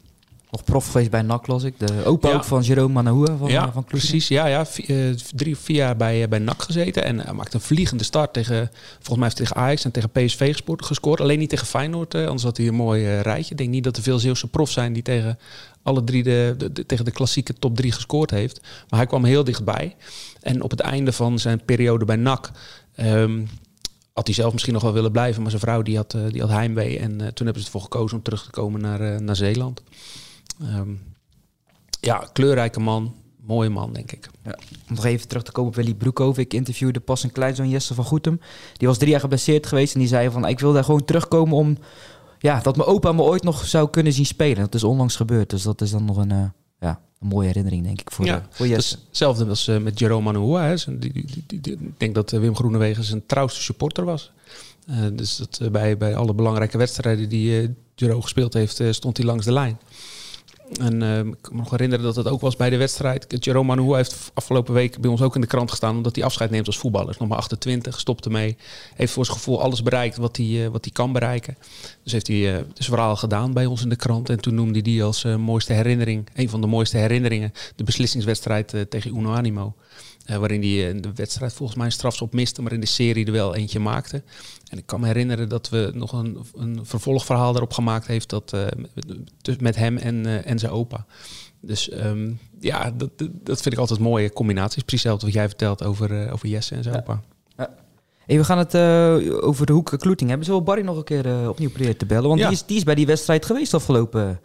Nog 0.52 0.64
prof 0.64 0.88
geweest 0.92 1.10
bij 1.10 1.22
NAC, 1.22 1.48
las 1.48 1.64
ik. 1.64 1.80
De 1.80 2.06
opa 2.06 2.32
ook 2.32 2.44
van 2.44 2.62
Jerome 2.62 2.94
Manahoua 2.94 3.38
van, 3.38 3.50
ja, 3.50 3.72
van 3.72 3.86
Kloes. 3.86 4.02
precies. 4.02 4.28
Ja, 4.28 4.46
ja. 4.46 4.66
Uh, 4.88 5.16
drie, 5.36 5.58
vier 5.58 5.76
jaar 5.76 5.96
bij, 5.96 6.28
bij 6.28 6.40
NAC 6.40 6.62
gezeten. 6.62 7.04
En 7.04 7.20
hij 7.20 7.34
maakte 7.34 7.56
een 7.56 7.62
vliegende 7.62 8.04
start 8.04 8.34
tegen, 8.34 8.72
volgens 8.94 9.16
mij 9.16 9.24
heeft 9.24 9.36
tegen 9.36 9.56
Ajax 9.56 9.86
en 9.86 9.92
tegen 9.92 10.10
PSV 10.10 10.60
gescoord. 10.66 11.22
Alleen 11.22 11.40
niet 11.40 11.50
tegen 11.50 11.68
Feyenoord, 11.68 12.16
anders 12.16 12.44
had 12.44 12.58
hij 12.58 12.68
een 12.68 12.74
mooi 12.74 13.20
rijtje. 13.20 13.52
Ik 13.52 13.58
denk 13.58 13.70
niet 13.70 13.84
dat 13.84 13.98
er 13.98 14.04
veel 14.04 14.20
Zeeuwse 14.20 14.48
profs 14.48 14.74
zijn 14.74 14.94
die 14.94 15.04
tegen 15.04 15.40
alle 15.84 16.04
drie 16.04 16.24
de, 16.24 16.72
tegen 16.86 17.06
de 17.06 17.12
klassieke 17.12 17.54
top 17.54 17.76
drie 17.76 17.92
gescoord 17.92 18.32
heeft. 18.32 18.62
Maar 18.90 19.00
hij 19.00 19.08
kwam 19.08 19.24
heel 19.24 19.44
dichtbij. 19.44 19.96
En 20.42 20.62
op 20.62 20.72
het 20.72 20.80
einde 20.80 21.12
van 21.12 21.40
zijn 21.40 21.66
periode 21.66 22.06
bij 22.06 22.16
NAC... 22.16 22.52
Um, 22.98 23.48
had 24.14 24.28
hij 24.28 24.38
zelf 24.38 24.52
misschien 24.52 24.74
nog 24.74 24.84
wel 24.84 24.94
willen 24.94 25.12
blijven, 25.12 25.42
maar 25.42 25.52
zijn 25.52 25.62
vrouw 25.62 25.82
die 25.82 25.96
had, 25.96 26.18
die 26.32 26.42
had 26.42 26.50
heimwee. 26.50 27.00
En 27.00 27.12
uh, 27.12 27.18
toen 27.18 27.46
hebben 27.46 27.60
ze 27.60 27.66
ervoor 27.66 27.82
gekozen 27.82 28.18
om 28.18 28.24
terug 28.24 28.44
te 28.44 28.50
komen 28.50 28.82
naar, 28.82 29.02
uh, 29.02 29.20
naar 29.20 29.36
Zeeland. 29.36 29.84
Um, 30.62 31.02
ja, 32.00 32.30
kleurrijke 32.34 32.80
man. 32.80 33.16
Mooie 33.46 33.70
man, 33.70 33.94
denk 33.94 34.12
ik. 34.12 34.30
Ja. 34.44 34.58
Om 34.90 34.96
nog 34.96 35.06
even 35.06 35.28
terug 35.28 35.44
te 35.44 35.52
komen 35.52 35.70
op 35.70 35.76
Willy 35.76 35.94
Broekhoven. 35.94 36.44
Ik 36.44 36.54
interviewde 36.54 37.00
pas 37.00 37.24
een 37.24 37.32
kleinzoon 37.32 37.70
Jesse 37.70 37.94
van 37.94 38.06
Goetem. 38.06 38.42
Die 38.78 38.88
was 38.88 38.98
drie 38.98 39.10
jaar 39.10 39.20
geblesseerd 39.20 39.66
geweest 39.66 39.94
en 39.94 40.00
die 40.00 40.10
zei 40.10 40.30
van... 40.30 40.48
ik 40.48 40.60
wil 40.60 40.74
daar 40.74 40.84
gewoon 40.84 41.06
terugkomen 41.06 41.58
om... 41.58 41.78
Ja, 42.40 42.60
dat 42.60 42.76
mijn 42.76 42.90
opa 42.90 43.12
me 43.12 43.22
ooit 43.22 43.44
nog 43.44 43.66
zou 43.66 43.90
kunnen 43.90 44.14
zien 44.14 44.26
spelen. 44.26 44.64
Dat 44.64 44.76
is 44.76 44.84
onlangs 44.84 45.16
gebeurd, 45.16 45.50
dus 45.50 45.64
dat 45.64 45.82
is 45.82 45.92
dan 45.92 46.06
nog 46.06 46.18
een... 46.18 46.32
Uh, 46.32 46.44
ja, 46.80 47.00
een 47.20 47.28
mooie 47.28 47.48
herinnering, 47.48 47.84
denk 47.84 48.02
ik, 48.02 48.12
voor, 48.12 48.26
ja, 48.26 48.48
voor 48.50 48.68
Jesse. 48.68 48.98
Hetzelfde 49.08 49.46
als 49.46 49.68
uh, 49.68 49.78
met 49.78 50.00
Jerome 50.00 50.24
Manoua. 50.24 50.72
Ik 50.72 51.78
denk 51.98 52.16
dat 52.16 52.32
Wim 52.32 52.56
Groenewegen 52.56 53.04
zijn 53.04 53.26
trouwste 53.26 53.62
supporter 53.62 54.06
was. 54.06 54.32
Uh, 54.90 54.96
dus 55.14 55.38
dat, 55.38 55.72
bij, 55.72 55.98
bij 55.98 56.16
alle 56.16 56.34
belangrijke 56.34 56.78
wedstrijden 56.78 57.30
die 57.30 57.62
uh, 57.62 57.70
Jero 57.96 58.22
gespeeld 58.22 58.54
heeft, 58.54 58.82
stond 58.90 59.18
hij 59.18 59.26
langs 59.26 59.46
de 59.46 59.52
lijn. 59.52 59.80
En 60.78 61.02
ik 61.28 61.38
kan 61.42 61.56
me 61.56 61.60
nog 61.60 61.70
herinneren 61.70 62.06
dat 62.06 62.16
het 62.16 62.28
ook 62.28 62.42
was 62.42 62.56
bij 62.56 62.70
de 62.70 62.78
wedstrijd. 62.78 63.46
Jerome 63.46 63.96
heeft 63.96 64.32
afgelopen 64.34 64.74
week 64.74 65.00
bij 65.00 65.10
ons 65.10 65.22
ook 65.22 65.36
in 65.36 65.42
de 65.42 65.48
krant 65.48 65.70
gestaan... 65.70 65.96
omdat 65.96 66.16
hij 66.16 66.26
afscheid 66.26 66.50
neemt 66.50 66.68
als 66.68 66.78
voetballer. 66.78 67.16
Nog 67.20 67.28
maar 67.28 67.38
28, 67.38 68.00
stopt 68.00 68.26
ermee. 68.26 68.58
Heeft 68.96 69.14
voor 69.14 69.26
zijn 69.26 69.38
gevoel 69.38 69.62
alles 69.62 69.84
bereikt 69.84 70.18
wat 70.18 70.38
hij, 70.38 70.70
wat 70.70 70.84
hij 70.84 70.94
kan 70.94 71.12
bereiken. 71.12 71.58
Dus 72.04 72.12
heeft 72.12 72.28
hij 72.28 72.66
dus 72.74 72.86
verhaal 72.86 73.16
gedaan 73.16 73.54
bij 73.54 73.66
ons 73.66 73.84
in 73.84 73.90
de 73.90 73.96
krant. 73.96 74.30
En 74.30 74.40
toen 74.40 74.56
noemde 74.56 74.74
hij 74.74 74.82
die 74.82 75.04
als 75.04 75.24
mooiste 75.24 75.74
herinnering... 75.74 76.28
een 76.34 76.50
van 76.50 76.62
de 76.62 76.68
mooiste 76.68 76.98
herinneringen... 76.98 77.54
de 77.76 77.84
beslissingswedstrijd 77.84 78.74
tegen 78.90 79.18
Uno 79.18 79.34
Animo. 79.34 79.76
Uh, 80.30 80.38
waarin 80.38 80.62
hij 80.62 81.00
de 81.00 81.12
wedstrijd 81.16 81.54
volgens 81.54 81.78
mij 81.78 81.88
een 81.88 81.94
strafschop 81.94 82.34
miste, 82.34 82.62
maar 82.62 82.72
in 82.72 82.80
de 82.80 82.86
serie 82.86 83.26
er 83.26 83.32
wel 83.32 83.56
eentje 83.56 83.80
maakte. 83.80 84.24
En 84.70 84.78
ik 84.78 84.86
kan 84.86 85.00
me 85.00 85.06
herinneren 85.06 85.50
dat 85.50 85.70
we 85.70 85.92
nog 85.94 86.12
een, 86.12 86.38
een 86.56 86.80
vervolgverhaal 86.86 87.56
erop 87.56 87.74
gemaakt 87.74 88.08
heeft 88.08 88.30
dat, 88.30 88.54
uh, 88.56 88.66
met, 89.60 89.76
hem 89.76 89.98
en, 89.98 90.28
uh, 90.28 90.48
en 90.48 90.60
zijn 90.60 90.72
opa. 90.72 91.06
Dus 91.62 91.92
um, 91.92 92.40
ja, 92.60 92.92
dat, 92.92 93.10
dat 93.34 93.62
vind 93.62 93.74
ik 93.74 93.80
altijd 93.80 94.00
mooie 94.00 94.34
combinaties. 94.34 94.84
Precies 94.84 95.04
hetzelfde 95.04 95.26
wat 95.26 95.36
jij 95.36 95.48
vertelt 95.48 95.84
over, 95.84 96.32
over 96.32 96.48
Jesse 96.48 96.76
en 96.76 96.84
zijn 96.84 96.96
ja. 96.96 97.02
opa. 97.02 97.22
Ja. 97.58 97.70
Hey, 98.26 98.38
we 98.38 98.44
gaan 98.44 98.58
het 98.58 98.76
over 99.42 99.66
de 99.66 99.74
hoek 99.74 99.94
Kloeting 99.98 100.30
hebben. 100.30 100.46
Zullen 100.46 100.62
we 100.62 100.68
Barry 100.68 100.84
nog 100.84 100.98
een 100.98 101.04
keer 101.04 101.50
opnieuw 101.50 101.70
proberen 101.70 101.98
te 101.98 102.06
bellen? 102.06 102.28
Want 102.28 102.40
ja. 102.40 102.48
die, 102.48 102.56
is, 102.56 102.66
die 102.66 102.78
is 102.78 102.84
bij 102.84 102.96
die 102.96 103.06
wedstrijd 103.06 103.46
geweest 103.46 103.74
afgelopen 103.74 104.40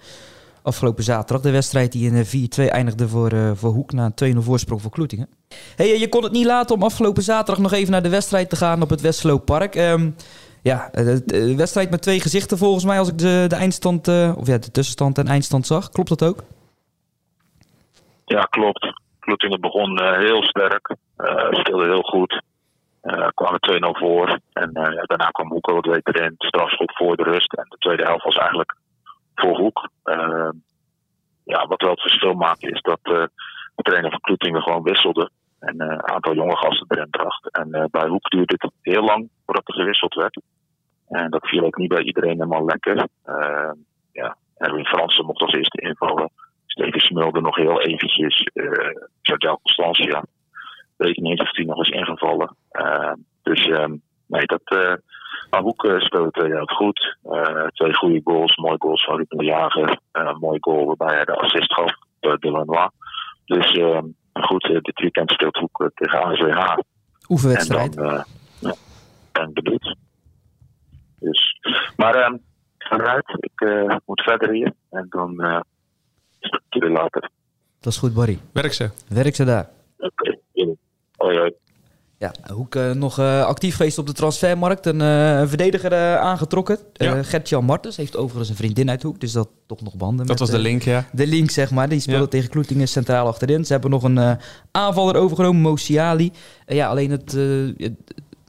afgelopen 0.65 1.05
zaterdag. 1.05 1.43
De 1.43 1.51
wedstrijd 1.51 1.93
die 1.93 2.11
in 2.11 2.25
4-2 2.69 2.71
eindigde 2.71 3.09
voor, 3.09 3.33
uh, 3.33 3.51
voor 3.55 3.71
Hoek 3.71 3.93
na 3.93 4.05
een 4.15 4.35
2-0 4.37 4.39
voorsprong 4.39 4.83
voor 4.83 4.91
Kloetingen. 4.91 5.29
Hey, 5.77 5.99
je 5.99 6.09
kon 6.09 6.23
het 6.23 6.33
niet 6.33 6.47
laten 6.47 6.77
om 6.77 6.83
afgelopen 6.83 7.23
zaterdag 7.23 7.63
nog 7.63 7.73
even 7.73 7.93
naar 7.93 8.03
de 8.03 8.09
wedstrijd 8.09 8.51
te 8.51 8.57
gaan 8.57 8.83
op 8.83 8.91
het 8.91 9.01
Westlooppark. 9.01 9.75
Um, 9.75 10.15
ja, 10.63 10.89
de, 10.93 11.55
wedstrijd 11.57 11.91
met 11.91 12.03
twee 12.03 12.21
gezichten 12.21 12.59
volgens 12.59 12.85
mij 12.85 12.99
als 12.99 13.09
ik 13.09 13.19
de, 13.19 13.45
de 13.49 13.55
eindstand, 13.55 14.09
uh, 14.09 14.37
of 14.37 14.47
ja, 14.47 14.59
de 14.59 14.71
tussenstand 14.71 15.19
en 15.19 15.27
eindstand 15.27 15.67
zag. 15.67 15.89
Klopt 15.89 16.09
dat 16.09 16.25
ook? 16.25 16.39
Ja, 18.25 18.41
klopt. 18.43 18.93
Kloetingen 19.21 19.61
begon 19.61 20.03
heel 20.03 20.43
sterk, 20.43 20.97
speelde 21.51 21.85
heel 21.85 22.03
goed. 22.03 22.43
kwamen 23.35 23.61
2-0 23.71 23.99
voor. 23.99 24.39
En 24.53 24.71
daarna 25.07 25.29
kwam 25.31 25.51
Hoek 25.51 25.71
ook 25.71 25.87
weer 25.87 26.01
erin. 26.03 26.35
Strafschop 26.39 26.91
voor 26.95 27.17
de 27.17 27.23
rust. 27.23 27.53
En 27.53 27.67
de 27.69 27.77
tweede 27.79 28.03
helft 28.03 28.25
was 28.25 28.37
eigenlijk 28.37 28.77
voor 29.35 29.57
Hoek. 29.57 29.89
Uh, 30.05 30.51
ja, 31.45 31.67
wat 31.67 31.81
wel 31.81 31.91
het 31.91 32.01
verschil 32.01 32.35
maakte 32.35 32.71
is 32.71 32.81
dat 32.81 33.01
uh, 33.03 33.25
de 33.75 33.83
trainer 33.83 34.11
van 34.11 34.21
Kloetingen 34.21 34.63
gewoon 34.63 34.83
wisselde. 34.83 35.31
En 35.59 35.75
uh, 35.83 35.87
een 35.89 36.09
aantal 36.09 36.35
jonge 36.35 36.57
gasten 36.57 36.87
erin 36.89 37.11
bracht. 37.11 37.51
En 37.51 37.89
bij 37.91 38.09
Hoek 38.09 38.31
duurde 38.31 38.55
het 38.59 38.73
heel 38.81 39.05
lang 39.05 39.29
voordat 39.45 39.69
er 39.69 39.75
gewisseld 39.75 40.15
werd. 40.15 40.41
En 41.09 41.31
dat 41.31 41.49
viel 41.49 41.65
ook 41.65 41.77
niet 41.77 41.89
bij 41.89 42.03
iedereen 42.03 42.31
helemaal 42.31 42.65
lekker. 42.65 43.09
ja, 44.13 44.37
Erwin 44.57 44.87
Fransen 44.87 45.25
mocht 45.25 45.41
als 45.41 45.53
eerste 45.53 45.81
invallen. 45.81 46.31
Steven 46.67 47.01
Smulde 47.01 47.41
nog 47.41 47.57
heel 47.57 47.81
eventjes. 47.81 48.49
Uh, 48.55 48.91
Jardel 49.23 49.61
Constantia. 49.63 50.25
Weet 50.97 51.17
niet 51.17 51.31
eens 51.31 51.41
of 51.41 51.51
die 51.51 51.67
nog 51.67 51.81
is 51.81 51.89
ingevallen. 51.89 52.57
dus 53.43 53.67
nee, 54.27 54.47
dat 54.47 54.99
Hoek 55.63 55.85
uh, 55.85 56.01
speelde 56.01 56.31
twee 56.31 56.51
jaar 56.51 56.71
goed. 56.71 57.17
Uh, 57.25 57.67
twee 57.67 57.95
goede 57.95 58.21
goals, 58.25 58.57
mooie 58.57 58.77
goals 58.79 59.05
van 59.05 59.17
Ruben 59.17 59.39
de 59.39 59.45
Jager. 59.45 59.89
Uh, 59.89 59.97
een 60.13 60.39
mooie 60.39 60.59
goal 60.61 60.87
waarbij 60.87 61.15
hij 61.15 61.25
de 61.25 61.37
assist 61.37 61.75
gaf, 61.75 61.93
uh, 62.21 62.35
Delanois. 62.37 62.91
Dus 63.45 63.81
goed, 64.33 64.63
dit 64.63 65.01
weekend 65.01 65.31
speelt 65.31 65.57
Hoek 65.57 65.91
tegen 65.95 66.23
ASWH. 66.23 66.77
Oefenwedstrijd. 67.29 67.97
En 67.97 68.03
dan 68.03 68.25
ja, 68.59 68.75
ben 69.33 69.49
ik 69.49 69.55
benieuwd. 69.55 69.97
Dus, 71.19 71.59
maar 71.97 72.17
uh, 72.17 72.39
ga 72.79 72.99
eruit. 72.99 73.37
Ik 73.41 73.67
moet 74.05 74.23
verder 74.23 74.51
hier. 74.51 74.73
En 74.91 75.07
dan 75.09 75.35
uh, 75.45 75.61
later. 76.69 77.31
Dat 77.81 77.93
is 77.93 77.99
goed, 77.99 78.15
Barry. 78.15 78.39
Werk 78.53 78.73
ze. 78.73 78.91
Werk 79.09 79.35
ze 79.35 79.45
daar. 79.45 79.69
Oké. 79.99 80.39
Okay. 80.53 80.77
Hoi, 81.17 81.39
hoi. 81.39 81.53
Ja, 82.25 82.55
Hoek 82.55 82.75
uh, 82.75 82.91
nog 82.91 83.19
uh, 83.19 83.45
actief 83.45 83.77
geweest 83.77 83.99
op 83.99 84.07
de 84.07 84.13
transfermarkt. 84.13 84.87
Een, 84.87 85.01
uh, 85.01 85.39
een 85.39 85.49
verdediger 85.49 86.19
aangetrokken. 86.19 86.79
Ja. 86.93 87.23
Gert-Jan 87.23 87.65
Martens 87.65 87.97
heeft 87.97 88.17
overigens 88.17 88.49
een 88.49 88.57
vriendin 88.57 88.91
uit 88.91 89.03
Hoek. 89.03 89.21
Dus 89.21 89.33
dat 89.33 89.49
toch 89.67 89.83
nog 89.83 89.95
banden 89.95 90.27
Dat 90.27 90.29
met, 90.29 90.39
was 90.39 90.51
de 90.51 90.59
link, 90.59 90.83
ja. 90.83 91.05
De 91.13 91.27
link, 91.27 91.51
zeg 91.51 91.71
maar. 91.71 91.89
Die 91.89 92.01
speelde 92.01 92.23
ja. 92.23 92.29
tegen 92.29 92.51
Kloetingen 92.51 92.89
centraal 92.89 93.27
achterin. 93.27 93.65
Ze 93.65 93.73
hebben 93.73 93.91
nog 93.91 94.03
een 94.03 94.39
aanvaller 94.71 95.17
overgenomen, 95.17 95.61
Mosiali. 95.61 96.33
ja, 96.67 96.89
alleen 96.89 97.11
het, 97.11 97.33
het 97.77 97.93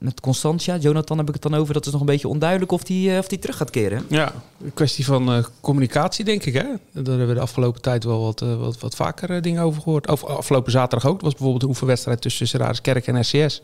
met 0.06 0.20
Constantia. 0.20 0.78
Jonathan 0.78 1.18
heb 1.18 1.28
ik 1.28 1.34
het 1.34 1.44
dan 1.44 1.56
over. 1.56 1.74
Dat 1.74 1.86
is 1.86 1.92
nog 1.92 2.02
een 2.02 2.08
beetje 2.08 2.28
onduidelijk 2.28 2.72
of 2.72 2.84
die, 2.84 3.12
eh, 3.12 3.18
of 3.18 3.28
die 3.28 3.40
terug 3.40 3.58
gaat 3.58 3.70
keren. 3.70 4.06
Ja, 4.10 4.34
een 4.64 4.74
kwestie 4.74 5.06
van 5.06 5.32
eh, 5.32 5.44
communicatie, 5.62 6.26
denk 6.26 6.46
ik. 6.46 6.54
Hè? 6.54 6.64
Daar 6.92 7.06
hebben 7.06 7.28
we 7.28 7.34
de 7.34 7.40
afgelopen 7.40 7.82
tijd 7.82 8.04
wel 8.04 8.22
wat, 8.22 8.42
eh, 8.42 8.56
wat, 8.60 8.80
wat 8.80 8.96
vaker 8.96 9.42
dingen 9.42 9.64
over 9.64 9.82
gehoord. 9.82 10.08
Of 10.08 10.24
afgelopen 10.24 10.72
zaterdag 10.72 11.10
ook. 11.10 11.18
Er 11.18 11.24
was 11.24 11.34
bijvoorbeeld 11.34 11.64
een 11.64 11.70
oefenwedstrijd 11.70 12.22
tussen 12.22 12.48
Seraris 12.48 12.82
Kerk 12.82 13.08
en 13.08 13.20
RCS. 13.20 13.62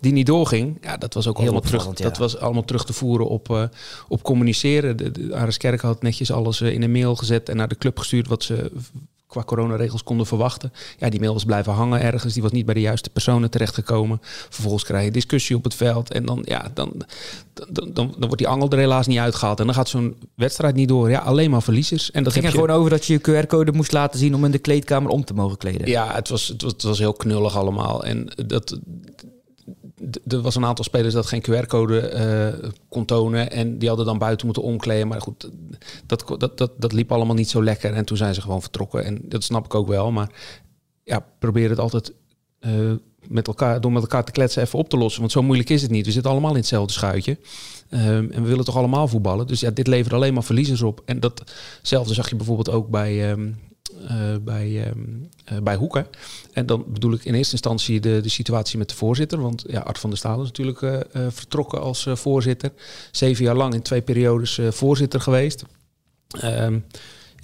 Die 0.00 0.12
niet 0.12 0.26
doorging. 0.26 0.78
Ja, 0.80 0.96
dat 0.96 1.14
was 1.14 1.26
ook 1.26 1.36
Heel 1.36 1.44
allemaal 1.44 1.62
terug, 1.62 1.84
ja. 1.84 2.04
dat 2.04 2.18
was 2.18 2.38
allemaal 2.38 2.64
terug 2.64 2.84
te 2.84 2.92
voeren 2.92 3.28
op, 3.28 3.70
op 4.08 4.22
communiceren. 4.22 4.96
De, 4.96 5.10
de 5.10 5.34
Aris 5.34 5.56
Kerk 5.56 5.80
had 5.80 6.02
netjes 6.02 6.32
alles 6.32 6.60
in 6.60 6.82
een 6.82 6.92
mail 6.92 7.16
gezet 7.16 7.48
en 7.48 7.56
naar 7.56 7.68
de 7.68 7.78
club 7.78 7.98
gestuurd 7.98 8.28
wat 8.28 8.42
ze 8.42 8.70
qua 9.34 9.44
coronaregels 9.44 10.02
konden 10.02 10.26
verwachten. 10.26 10.72
Ja, 10.98 11.08
die 11.08 11.20
mail 11.20 11.32
was 11.32 11.44
blijven 11.44 11.72
hangen 11.72 12.00
ergens. 12.00 12.32
Die 12.32 12.42
was 12.42 12.52
niet 12.52 12.64
bij 12.64 12.74
de 12.74 12.80
juiste 12.80 13.10
personen 13.10 13.50
terechtgekomen. 13.50 14.18
Vervolgens 14.48 14.84
krijg 14.84 15.04
je 15.04 15.10
discussie 15.10 15.56
op 15.56 15.64
het 15.64 15.74
veld. 15.74 16.12
En 16.12 16.24
dan, 16.24 16.42
ja, 16.44 16.70
dan, 16.74 16.92
dan, 17.54 17.68
dan, 17.92 17.92
dan 17.94 18.14
wordt 18.18 18.38
die 18.38 18.48
angel 18.48 18.70
er 18.70 18.78
helaas 18.78 19.06
niet 19.06 19.18
uitgehaald. 19.18 19.60
En 19.60 19.66
dan 19.66 19.74
gaat 19.74 19.88
zo'n 19.88 20.16
wedstrijd 20.34 20.74
niet 20.74 20.88
door. 20.88 21.10
Ja, 21.10 21.18
alleen 21.18 21.50
maar 21.50 21.62
verliezers. 21.62 22.10
En 22.10 22.22
dat 22.24 22.32
ging 22.32 22.44
er 22.44 22.50
je- 22.52 22.58
gewoon 22.58 22.76
over 22.76 22.90
dat 22.90 23.06
je 23.06 23.12
je 23.12 23.20
QR-code 23.42 23.72
moest 23.72 23.92
laten 23.92 24.18
zien 24.18 24.34
om 24.34 24.44
in 24.44 24.50
de 24.50 24.58
kleedkamer 24.58 25.10
om 25.10 25.24
te 25.24 25.34
mogen 25.34 25.56
kleden. 25.56 25.88
Ja, 25.88 26.14
het 26.14 26.28
was, 26.28 26.48
het 26.48 26.62
was, 26.62 26.72
het 26.72 26.82
was 26.82 26.98
heel 26.98 27.12
knullig 27.12 27.56
allemaal. 27.56 28.04
En 28.04 28.28
dat, 28.46 28.78
er 30.26 30.40
was 30.40 30.54
een 30.54 30.64
aantal 30.64 30.84
spelers 30.84 31.14
dat 31.14 31.26
geen 31.26 31.42
QR-code 31.42 32.00
eh, 32.00 32.70
kon 32.88 33.04
tonen. 33.04 33.50
En 33.50 33.78
die 33.78 33.88
hadden 33.88 34.06
dan 34.06 34.18
buiten 34.18 34.46
moeten 34.46 34.64
omkleden. 34.64 35.08
Maar 35.08 35.20
goed, 35.20 35.50
dat, 36.06 36.24
dat, 36.38 36.58
dat, 36.58 36.72
dat 36.76 36.92
liep 36.92 37.12
allemaal 37.12 37.34
niet 37.34 37.50
zo 37.50 37.62
lekker. 37.62 37.92
En 37.92 38.04
toen 38.04 38.16
zijn 38.16 38.34
ze 38.34 38.40
gewoon 38.40 38.62
vertrokken. 38.62 39.04
En 39.04 39.20
dat 39.22 39.44
snap 39.44 39.64
ik 39.64 39.74
ook 39.74 39.88
wel. 39.88 40.12
Maar 40.12 40.30
ja, 41.04 41.26
probeer 41.38 41.70
het 41.70 41.78
altijd 41.78 42.12
eh, 42.58 42.70
met 43.28 43.46
elkaar, 43.46 43.80
door 43.80 43.92
met 43.92 44.02
elkaar 44.02 44.24
te 44.24 44.32
kletsen 44.32 44.62
even 44.62 44.78
op 44.78 44.88
te 44.88 44.96
lossen. 44.96 45.20
Want 45.20 45.32
zo 45.32 45.42
moeilijk 45.42 45.70
is 45.70 45.82
het 45.82 45.90
niet. 45.90 46.06
We 46.06 46.12
zitten 46.12 46.30
allemaal 46.30 46.50
in 46.50 46.56
hetzelfde 46.56 46.92
schuitje. 46.92 47.38
Ehm, 47.88 48.30
en 48.30 48.42
we 48.42 48.48
willen 48.48 48.64
toch 48.64 48.76
allemaal 48.76 49.08
voetballen. 49.08 49.46
Dus 49.46 49.60
ja, 49.60 49.70
dit 49.70 49.86
levert 49.86 50.14
alleen 50.14 50.34
maar 50.34 50.44
verliezers 50.44 50.82
op. 50.82 51.02
En 51.04 51.20
datzelfde 51.20 52.14
zag 52.14 52.28
je 52.28 52.36
bijvoorbeeld 52.36 52.70
ook 52.70 52.88
bij, 52.88 53.30
ehm, 53.30 53.40
eh, 53.46 53.52
bij, 54.42 54.84
ehm, 54.84 54.98
eh, 55.44 55.58
bij 55.58 55.76
Hoeken. 55.76 56.06
En 56.52 56.66
dan 56.66 56.84
bedoel 56.88 57.12
ik 57.12 57.24
in 57.24 57.34
eerste 57.34 57.52
instantie 57.52 58.00
de, 58.00 58.20
de 58.22 58.28
situatie 58.28 58.78
met 58.78 58.88
de 58.88 58.94
voorzitter. 58.94 59.40
Want 59.40 59.64
ja, 59.66 59.80
Art 59.80 59.98
van 59.98 60.10
der 60.10 60.18
Staal 60.18 60.40
is 60.40 60.46
natuurlijk 60.46 60.82
eh, 60.82 61.00
eh, 61.00 61.26
vertrokken 61.30 61.80
als 61.80 62.06
eh, 62.06 62.16
voorzitter. 62.16 62.72
Zeven 63.10 63.44
jaar 63.44 63.56
lang 63.56 63.74
in 63.74 63.82
twee 63.82 64.02
periodes 64.02 64.58
eh, 64.58 64.70
voorzitter 64.70 65.20
geweest. 65.20 65.64
Ehm, 66.40 66.78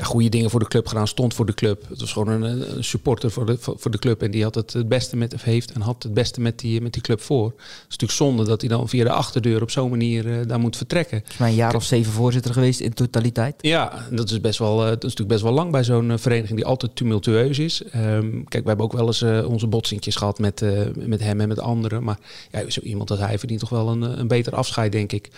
ja, 0.00 0.06
goede 0.06 0.28
dingen 0.28 0.50
voor 0.50 0.60
de 0.60 0.68
club 0.68 0.86
gedaan, 0.86 1.08
stond 1.08 1.34
voor 1.34 1.46
de 1.46 1.54
club. 1.54 1.84
Het 1.88 2.00
was 2.00 2.12
gewoon 2.12 2.42
een, 2.42 2.76
een 2.76 2.84
supporter 2.84 3.30
voor 3.30 3.46
de, 3.46 3.56
voor 3.58 3.90
de 3.90 3.98
club. 3.98 4.22
En 4.22 4.30
die 4.30 4.42
had 4.42 4.54
het 4.54 4.72
het 4.72 4.88
beste 4.88 5.16
met, 5.16 5.34
of 5.34 5.42
heeft 5.42 5.72
en 5.72 5.80
had 5.80 6.02
het 6.02 6.14
beste 6.14 6.40
met 6.40 6.58
die, 6.58 6.80
met 6.80 6.92
die 6.92 7.02
club 7.02 7.20
voor. 7.20 7.46
Het 7.46 7.56
is 7.66 7.96
natuurlijk 7.96 8.18
zonde 8.18 8.44
dat 8.44 8.60
hij 8.60 8.70
dan 8.70 8.88
via 8.88 9.04
de 9.04 9.10
achterdeur 9.10 9.62
op 9.62 9.70
zo'n 9.70 9.90
manier 9.90 10.32
eh, 10.32 10.46
daar 10.46 10.60
moet 10.60 10.76
vertrekken. 10.76 11.24
Mij 11.38 11.48
een 11.48 11.54
jaar 11.54 11.74
of 11.74 11.84
zeven 11.84 12.12
voorzitter 12.12 12.52
geweest 12.52 12.80
in 12.80 12.94
totaliteit. 12.94 13.54
Ja, 13.60 14.06
dat 14.10 14.30
is 14.30 14.40
best 14.40 14.58
wel, 14.58 14.82
eh, 14.82 14.88
dat 14.88 14.96
is 14.96 15.02
natuurlijk 15.02 15.28
best 15.28 15.42
wel 15.42 15.52
lang 15.52 15.70
bij 15.70 15.84
zo'n 15.84 16.10
eh, 16.10 16.18
vereniging 16.18 16.56
die 16.56 16.66
altijd 16.66 16.96
tumultueus 16.96 17.58
is. 17.58 17.82
Ehm, 17.82 18.30
kijk, 18.44 18.62
we 18.62 18.68
hebben 18.68 18.86
ook 18.86 18.92
wel 18.92 19.06
eens 19.06 19.22
onze 19.44 19.66
botsingjes 19.66 20.16
gehad 20.16 20.38
met, 20.38 20.64
met 20.96 21.20
hem 21.20 21.40
en 21.40 21.48
met 21.48 21.60
anderen. 21.60 22.02
Maar 22.02 22.18
ja, 22.50 22.70
zo 22.70 22.80
iemand 22.80 23.10
als 23.10 23.20
hij 23.20 23.38
verdient 23.38 23.60
toch 23.60 23.68
wel 23.68 23.88
een, 23.88 24.02
een 24.02 24.28
beter 24.28 24.54
afscheid, 24.54 24.92
denk 24.92 25.12
ik. 25.12 25.30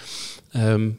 Ehm, 0.53 0.91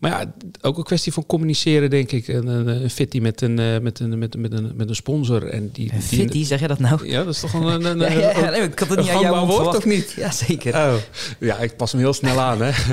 maar 0.00 0.10
ja, 0.10 0.32
ook 0.60 0.78
een 0.78 0.84
kwestie 0.84 1.12
van 1.12 1.26
communiceren, 1.26 1.90
denk 1.90 2.12
ik. 2.12 2.28
Een, 2.28 2.46
een, 2.46 2.66
een 2.66 2.90
fitty 2.90 3.18
met 3.18 3.40
een, 3.40 3.58
eh, 3.58 3.78
met, 3.78 4.00
een, 4.00 4.18
met, 4.18 4.36
met, 4.36 4.52
een, 4.52 4.72
met 4.76 4.88
een 4.88 4.94
sponsor. 4.94 5.46
En 5.48 5.70
die, 5.72 5.90
En 5.90 5.98
die- 5.98 6.18
Fitty, 6.18 6.44
zeg 6.44 6.60
je 6.60 6.68
dat 6.68 6.78
nou? 6.78 7.08
Ja, 7.08 7.24
dat 7.24 7.34
is 7.34 7.40
toch 7.40 7.52
een... 7.52 7.62
een, 7.62 7.84
een, 7.84 7.98
Ja, 8.12 8.18
ja, 8.18 8.38
ja, 8.38 8.50
nee, 8.50 8.62
ik 8.62 8.78
had 8.78 8.88
het 8.88 8.98
een 8.98 9.04
niet 9.04 9.12
aan 9.14 9.20
jou 9.20 9.34
gangbaar 9.36 9.56
woord, 9.64 9.76
of 9.76 9.84
niet? 9.84 10.12
Ja, 10.16 10.30
zeker. 10.30 10.74
Oh, 10.74 10.94
ja, 11.38 11.58
ik 11.58 11.76
pas 11.76 11.92
hem 11.92 12.00
heel 12.00 12.12
snel 12.12 12.40
aan. 12.40 12.60
Hè. 12.62 12.70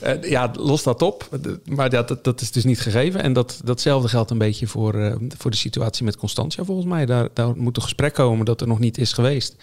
Eh, 0.00 0.30
ja, 0.30 0.50
los 0.58 0.82
dat 0.82 1.02
op. 1.02 1.28
Maar 1.64 1.90
ja, 1.92 2.02
dat, 2.02 2.24
dat 2.24 2.40
is 2.40 2.50
dus 2.52 2.64
niet 2.64 2.80
gegeven. 2.80 3.22
En 3.22 3.32
dat, 3.32 3.60
datzelfde 3.64 4.08
geldt 4.08 4.30
een 4.30 4.38
beetje 4.38 4.66
voor, 4.66 4.94
eh, 4.94 5.14
voor 5.38 5.50
de 5.50 5.56
situatie 5.56 6.04
met 6.04 6.16
Constantia, 6.16 6.64
volgens 6.64 6.86
mij. 6.86 7.06
Daar, 7.06 7.28
daar 7.32 7.56
moet 7.56 7.76
een 7.76 7.82
gesprek 7.82 8.14
komen 8.14 8.44
dat 8.44 8.60
er 8.60 8.66
nog 8.66 8.78
niet 8.78 8.98
is 8.98 9.12
geweest. 9.12 9.56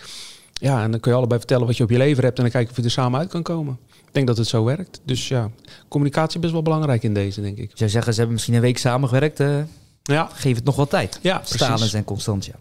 Ja, 0.54 0.84
en 0.84 0.92
dan 0.92 1.00
kun 1.00 1.12
je 1.12 1.18
allebei 1.18 1.40
vertellen 1.40 1.68
wat 1.68 1.78
je 1.78 1.84
op 1.84 1.90
je 1.90 1.98
lever 1.98 2.24
hebt... 2.24 2.38
en 2.38 2.44
dan 2.44 2.52
kijken 2.52 2.72
of 2.72 2.78
je 2.78 2.84
er 2.84 2.92
samen 2.92 3.20
uit 3.20 3.30
kan 3.30 3.44
komen. 3.44 3.78
Ik 4.12 4.18
denk 4.18 4.28
dat 4.30 4.38
het 4.38 4.48
zo 4.48 4.64
werkt. 4.64 5.02
Dus 5.04 5.28
ja, 5.28 5.50
communicatie 5.88 6.36
is 6.36 6.42
best 6.42 6.54
wel 6.54 6.62
belangrijk 6.62 7.04
in 7.04 7.14
deze, 7.14 7.42
denk 7.42 7.58
ik. 7.58 7.72
Zou 7.74 7.90
zeggen, 7.90 8.12
ze 8.12 8.18
hebben 8.18 8.34
misschien 8.36 8.56
een 8.56 8.62
week 8.62 8.78
samengewerkt. 8.78 9.40
eh 9.40 9.60
Ja, 10.04 10.30
geef 10.34 10.56
het 10.56 10.64
nog 10.64 10.76
wat 10.76 10.90
tijd. 10.90 11.20
ja 11.22 11.42
Stalens 11.44 11.94
en 11.94 12.04
Constantia. 12.04 12.54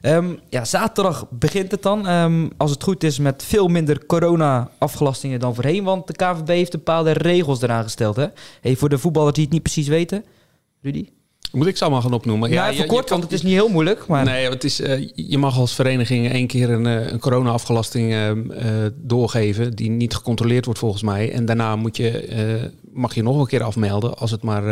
Ehm, 0.00 0.34
ja, 0.48 0.64
zaterdag 0.64 1.26
begint 1.30 1.70
het 1.70 1.82
dan. 1.82 2.06
Ehm, 2.06 2.48
als 2.56 2.70
het 2.70 2.82
goed 2.82 3.04
is 3.04 3.18
met 3.18 3.42
veel 3.42 3.68
minder 3.68 4.06
corona-afgelastingen 4.06 5.40
dan 5.40 5.54
voorheen. 5.54 5.84
Want 5.84 6.06
de 6.06 6.12
KVB 6.12 6.46
heeft 6.48 6.70
bepaalde 6.70 7.10
regels 7.12 7.62
eraan 7.62 7.82
gesteld. 7.82 8.16
Hè? 8.16 8.26
Hey, 8.60 8.76
voor 8.76 8.88
de 8.88 8.98
voetballers 8.98 9.34
die 9.34 9.44
het 9.44 9.52
niet 9.52 9.62
precies 9.62 9.88
weten. 9.88 10.24
Rudy? 10.82 11.08
Moet 11.52 11.66
ik 11.66 11.76
ze 11.76 11.82
allemaal 11.82 12.02
gaan 12.02 12.12
opnoemen? 12.12 12.50
Ja, 12.50 12.62
even 12.64 12.76
je- 12.76 12.82
je 12.82 12.88
kort, 12.88 13.04
kan- 13.08 13.18
want 13.18 13.22
het 13.30 13.32
is 13.40 13.42
niet 13.46 13.52
heel 13.52 13.68
moeilijk. 13.68 14.06
Maar 14.06 14.24
Nee, 14.24 14.48
het 14.48 14.64
is, 14.64 14.80
eh, 14.80 15.08
je 15.14 15.38
mag 15.38 15.58
als 15.58 15.74
vereniging 15.74 16.30
één 16.32 16.46
keer 16.46 16.70
een, 16.70 16.86
eh, 16.86 17.10
een 17.12 17.18
corona-afgelasting 17.18 18.12
eh, 18.12 18.30
doorgeven 18.94 19.76
die 19.76 19.90
niet 19.90 20.14
gecontroleerd 20.14 20.64
wordt 20.64 20.80
volgens 20.80 21.02
mij. 21.02 21.32
En 21.32 21.44
daarna 21.44 21.76
moet 21.76 21.96
je, 21.96 22.70
mag 22.92 23.14
je 23.14 23.22
nog 23.22 23.38
een 23.40 23.46
keer 23.46 23.62
afmelden 23.62 24.16
als 24.18 24.30
het 24.30 24.42
maar 24.42 24.62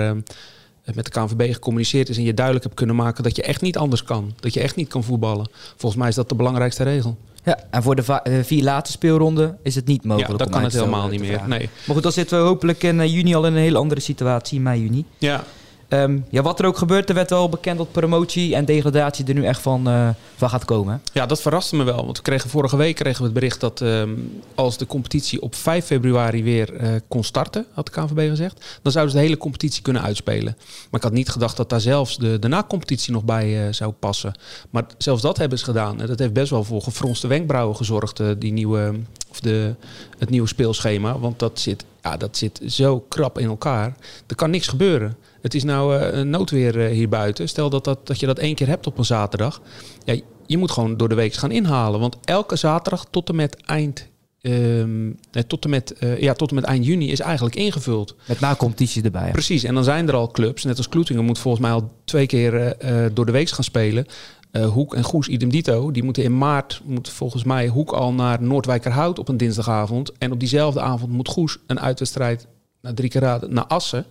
met 0.94 1.04
de 1.04 1.10
KNVB 1.10 1.52
gecommuniceerd 1.52 2.08
is 2.08 2.16
en 2.16 2.22
je 2.22 2.34
duidelijk 2.34 2.64
hebt 2.64 2.76
kunnen 2.76 2.96
maken 2.96 3.22
dat 3.22 3.36
je 3.36 3.42
echt 3.42 3.60
niet 3.62 3.76
anders 3.76 4.02
kan. 4.02 4.32
Dat 4.40 4.54
je 4.54 4.60
echt 4.60 4.76
niet 4.76 4.88
kan 4.88 5.04
voetballen. 5.04 5.48
Volgens 5.76 6.00
mij 6.00 6.08
is 6.10 6.14
dat 6.14 6.28
de 6.28 6.34
belangrijkste 6.34 6.82
regel. 6.82 7.16
ja, 7.44 7.58
en 7.70 7.82
voor 7.82 7.94
de 7.96 8.20
vier 8.42 8.62
laatste 8.62 8.92
speelronden 8.92 9.58
is 9.62 9.74
het 9.74 9.86
niet 9.86 10.04
mogelijk. 10.04 10.30
ja, 10.32 10.36
dat 10.38 10.46
om 10.46 10.52
kan 10.52 10.62
het 10.62 10.72
helemaal 10.72 11.08
niet 11.08 11.20
meer. 11.20 11.28
vragen. 11.32 11.48
Nee. 11.48 11.68
Maar 11.86 11.94
goed, 11.94 12.02
dan 12.02 12.12
zitten 12.12 12.38
we 12.38 12.44
hopelijk 12.44 12.82
in 12.82 13.10
juni 13.10 13.34
al 13.34 13.46
in 13.46 13.52
een 13.52 13.58
hele 13.58 13.78
andere 13.78 14.00
situatie, 14.00 14.60
mei, 14.60 14.80
juni. 14.82 15.04
Ja, 15.18 15.44
Ehm, 15.90 16.18
ja, 16.28 16.42
wat 16.42 16.58
er 16.58 16.66
ook 16.66 16.78
gebeurt, 16.78 17.08
er 17.08 17.14
werd 17.14 17.30
wel 17.30 17.48
bekend 17.48 17.78
dat 17.78 17.92
promotie 17.92 18.54
en 18.54 18.64
degradatie 18.64 19.24
er 19.26 19.34
nu 19.34 19.44
echt 19.44 19.60
van, 19.60 19.88
eh, 19.88 20.08
van 20.36 20.50
gaat 20.50 20.64
komen. 20.64 21.02
Ja, 21.12 21.26
dat 21.26 21.40
verraste 21.40 21.76
me 21.76 21.84
wel. 21.84 22.04
Want 22.04 22.16
we 22.16 22.22
kregen 22.22 22.50
vorige 22.50 22.76
week 22.76 22.94
kregen 22.94 23.18
we 23.18 23.24
het 23.24 23.34
bericht 23.34 23.60
dat 23.60 23.80
ehm, 23.80 24.10
als 24.54 24.76
de 24.76 24.86
competitie 24.86 25.42
op 25.42 25.54
5 25.54 25.84
februari 25.84 26.42
weer 26.42 26.74
eh, 26.74 26.90
kon 27.08 27.24
starten, 27.24 27.66
had 27.72 27.86
de 27.86 27.92
KNVB 27.92 28.28
gezegd, 28.28 28.78
dan 28.82 28.92
zouden 28.92 29.12
ze 29.12 29.20
de 29.20 29.26
hele 29.26 29.38
competitie 29.38 29.82
kunnen 29.82 30.02
uitspelen. 30.02 30.56
Maar 30.58 31.00
ik 31.00 31.02
had 31.02 31.12
niet 31.12 31.28
gedacht 31.28 31.56
dat 31.56 31.68
daar 31.68 31.80
zelfs 31.80 32.18
de, 32.18 32.38
de 32.38 32.48
na-competitie 32.48 33.12
nog 33.12 33.24
bij 33.24 33.66
eh, 33.66 33.72
zou 33.72 33.92
passen. 33.92 34.34
Maar 34.70 34.84
zelfs 34.98 35.22
dat 35.22 35.38
hebben 35.38 35.58
ze 35.58 35.64
gedaan. 35.64 36.00
En 36.00 36.06
dat 36.06 36.18
heeft 36.18 36.32
best 36.32 36.50
wel 36.50 36.64
voor 36.64 36.82
gefronste 36.82 37.26
wenkbrauwen 37.26 37.76
gezorgd, 37.76 38.22
die 38.38 38.52
nieuwe, 38.52 38.94
of 39.30 39.40
de, 39.40 39.74
het 40.18 40.30
nieuwe 40.30 40.48
speelschema. 40.48 41.18
Want 41.18 41.38
dat 41.38 41.60
zit, 41.60 41.84
ja, 42.02 42.16
dat 42.16 42.36
zit 42.36 42.60
zo 42.66 43.00
krap 43.08 43.38
in 43.38 43.48
elkaar. 43.48 43.96
Er 44.26 44.34
kan 44.34 44.50
niks 44.50 44.66
gebeuren. 44.66 45.16
Het 45.42 45.54
is 45.54 45.64
nou 45.64 45.96
eh, 45.96 46.18
een 46.18 46.30
noodweer 46.30 46.86
eh, 46.86 46.92
hier 46.92 47.08
buiten. 47.08 47.48
Stel 47.48 47.70
dat, 47.70 47.84
dat, 47.84 48.06
dat 48.06 48.20
je 48.20 48.26
dat 48.26 48.38
één 48.38 48.54
keer 48.54 48.66
hebt 48.66 48.86
op 48.86 48.98
een 48.98 49.04
zaterdag. 49.04 49.60
Ja, 50.04 50.20
je 50.46 50.58
moet 50.58 50.70
gewoon 50.70 50.96
door 50.96 51.08
de 51.08 51.14
week 51.14 51.34
gaan 51.34 51.50
inhalen. 51.50 52.00
Want 52.00 52.16
elke 52.24 52.56
zaterdag 52.56 53.06
tot 53.10 53.28
en 53.28 53.36
met 53.36 53.56
eind, 53.56 54.08
ehm, 54.40 55.04
nee, 55.04 55.46
tot 55.46 55.64
en 55.64 55.70
met, 55.70 55.92
eh, 55.92 56.18
ja, 56.18 56.32
tot 56.32 56.48
en 56.48 56.54
met 56.54 56.64
eind 56.64 56.86
juni 56.86 57.10
is 57.10 57.20
eigenlijk 57.20 57.56
ingevuld. 57.56 58.16
Met 58.28 58.40
na-competitie 58.40 59.02
erbij. 59.02 59.30
Precies, 59.30 59.64
en 59.64 59.74
dan 59.74 59.84
zijn 59.84 60.08
er 60.08 60.14
al 60.14 60.30
clubs, 60.30 60.64
net 60.64 60.76
als 60.76 60.88
Kloetingen 60.88 61.24
moet 61.24 61.38
volgens 61.38 61.62
mij 61.62 61.72
al 61.72 61.92
twee 62.04 62.26
keer 62.26 62.54
eh, 62.54 63.04
eh, 63.04 63.10
door 63.14 63.26
de 63.26 63.32
week 63.32 63.48
gaan 63.48 63.64
spelen. 63.64 64.06
Eh, 64.50 64.68
Hoek 64.68 64.94
en 64.94 65.02
Goes, 65.04 65.28
idem 65.28 65.50
dito, 65.50 65.90
die 65.90 66.02
moeten 66.02 66.22
in 66.22 66.38
maart, 66.38 66.80
moet 66.84 67.08
volgens 67.08 67.44
mij 67.44 67.68
Hoek 67.68 67.92
al 67.92 68.12
naar 68.12 68.42
Noordwijkerhout 68.42 69.18
op 69.18 69.28
een 69.28 69.36
dinsdagavond. 69.36 70.12
En 70.18 70.32
op 70.32 70.40
diezelfde 70.40 70.80
avond 70.80 71.12
moet 71.12 71.28
Goes 71.28 71.58
een 71.66 71.80
uitwedstrijd 71.80 72.46
naar 72.80 72.94
drie 72.94 73.10
keer 73.10 73.20
raden 73.20 73.54
naar 73.54 73.66
Assen. 73.66 74.04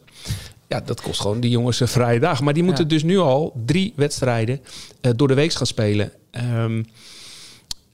Ja, 0.69 0.79
dat 0.79 1.01
kost 1.01 1.21
gewoon 1.21 1.39
die 1.39 1.49
jongens 1.49 1.79
een 1.79 1.88
vrije 1.88 2.19
dag. 2.19 2.41
Maar 2.41 2.53
die 2.53 2.63
moeten 2.63 2.84
Ja. 2.84 2.89
dus 2.89 3.03
nu 3.03 3.17
al 3.17 3.53
drie 3.65 3.93
wedstrijden 3.95 4.62
eh, 5.01 5.12
door 5.15 5.27
de 5.27 5.34
week 5.34 5.53
gaan 5.53 5.65
spelen. 5.67 6.12
Ehm, 6.32 6.84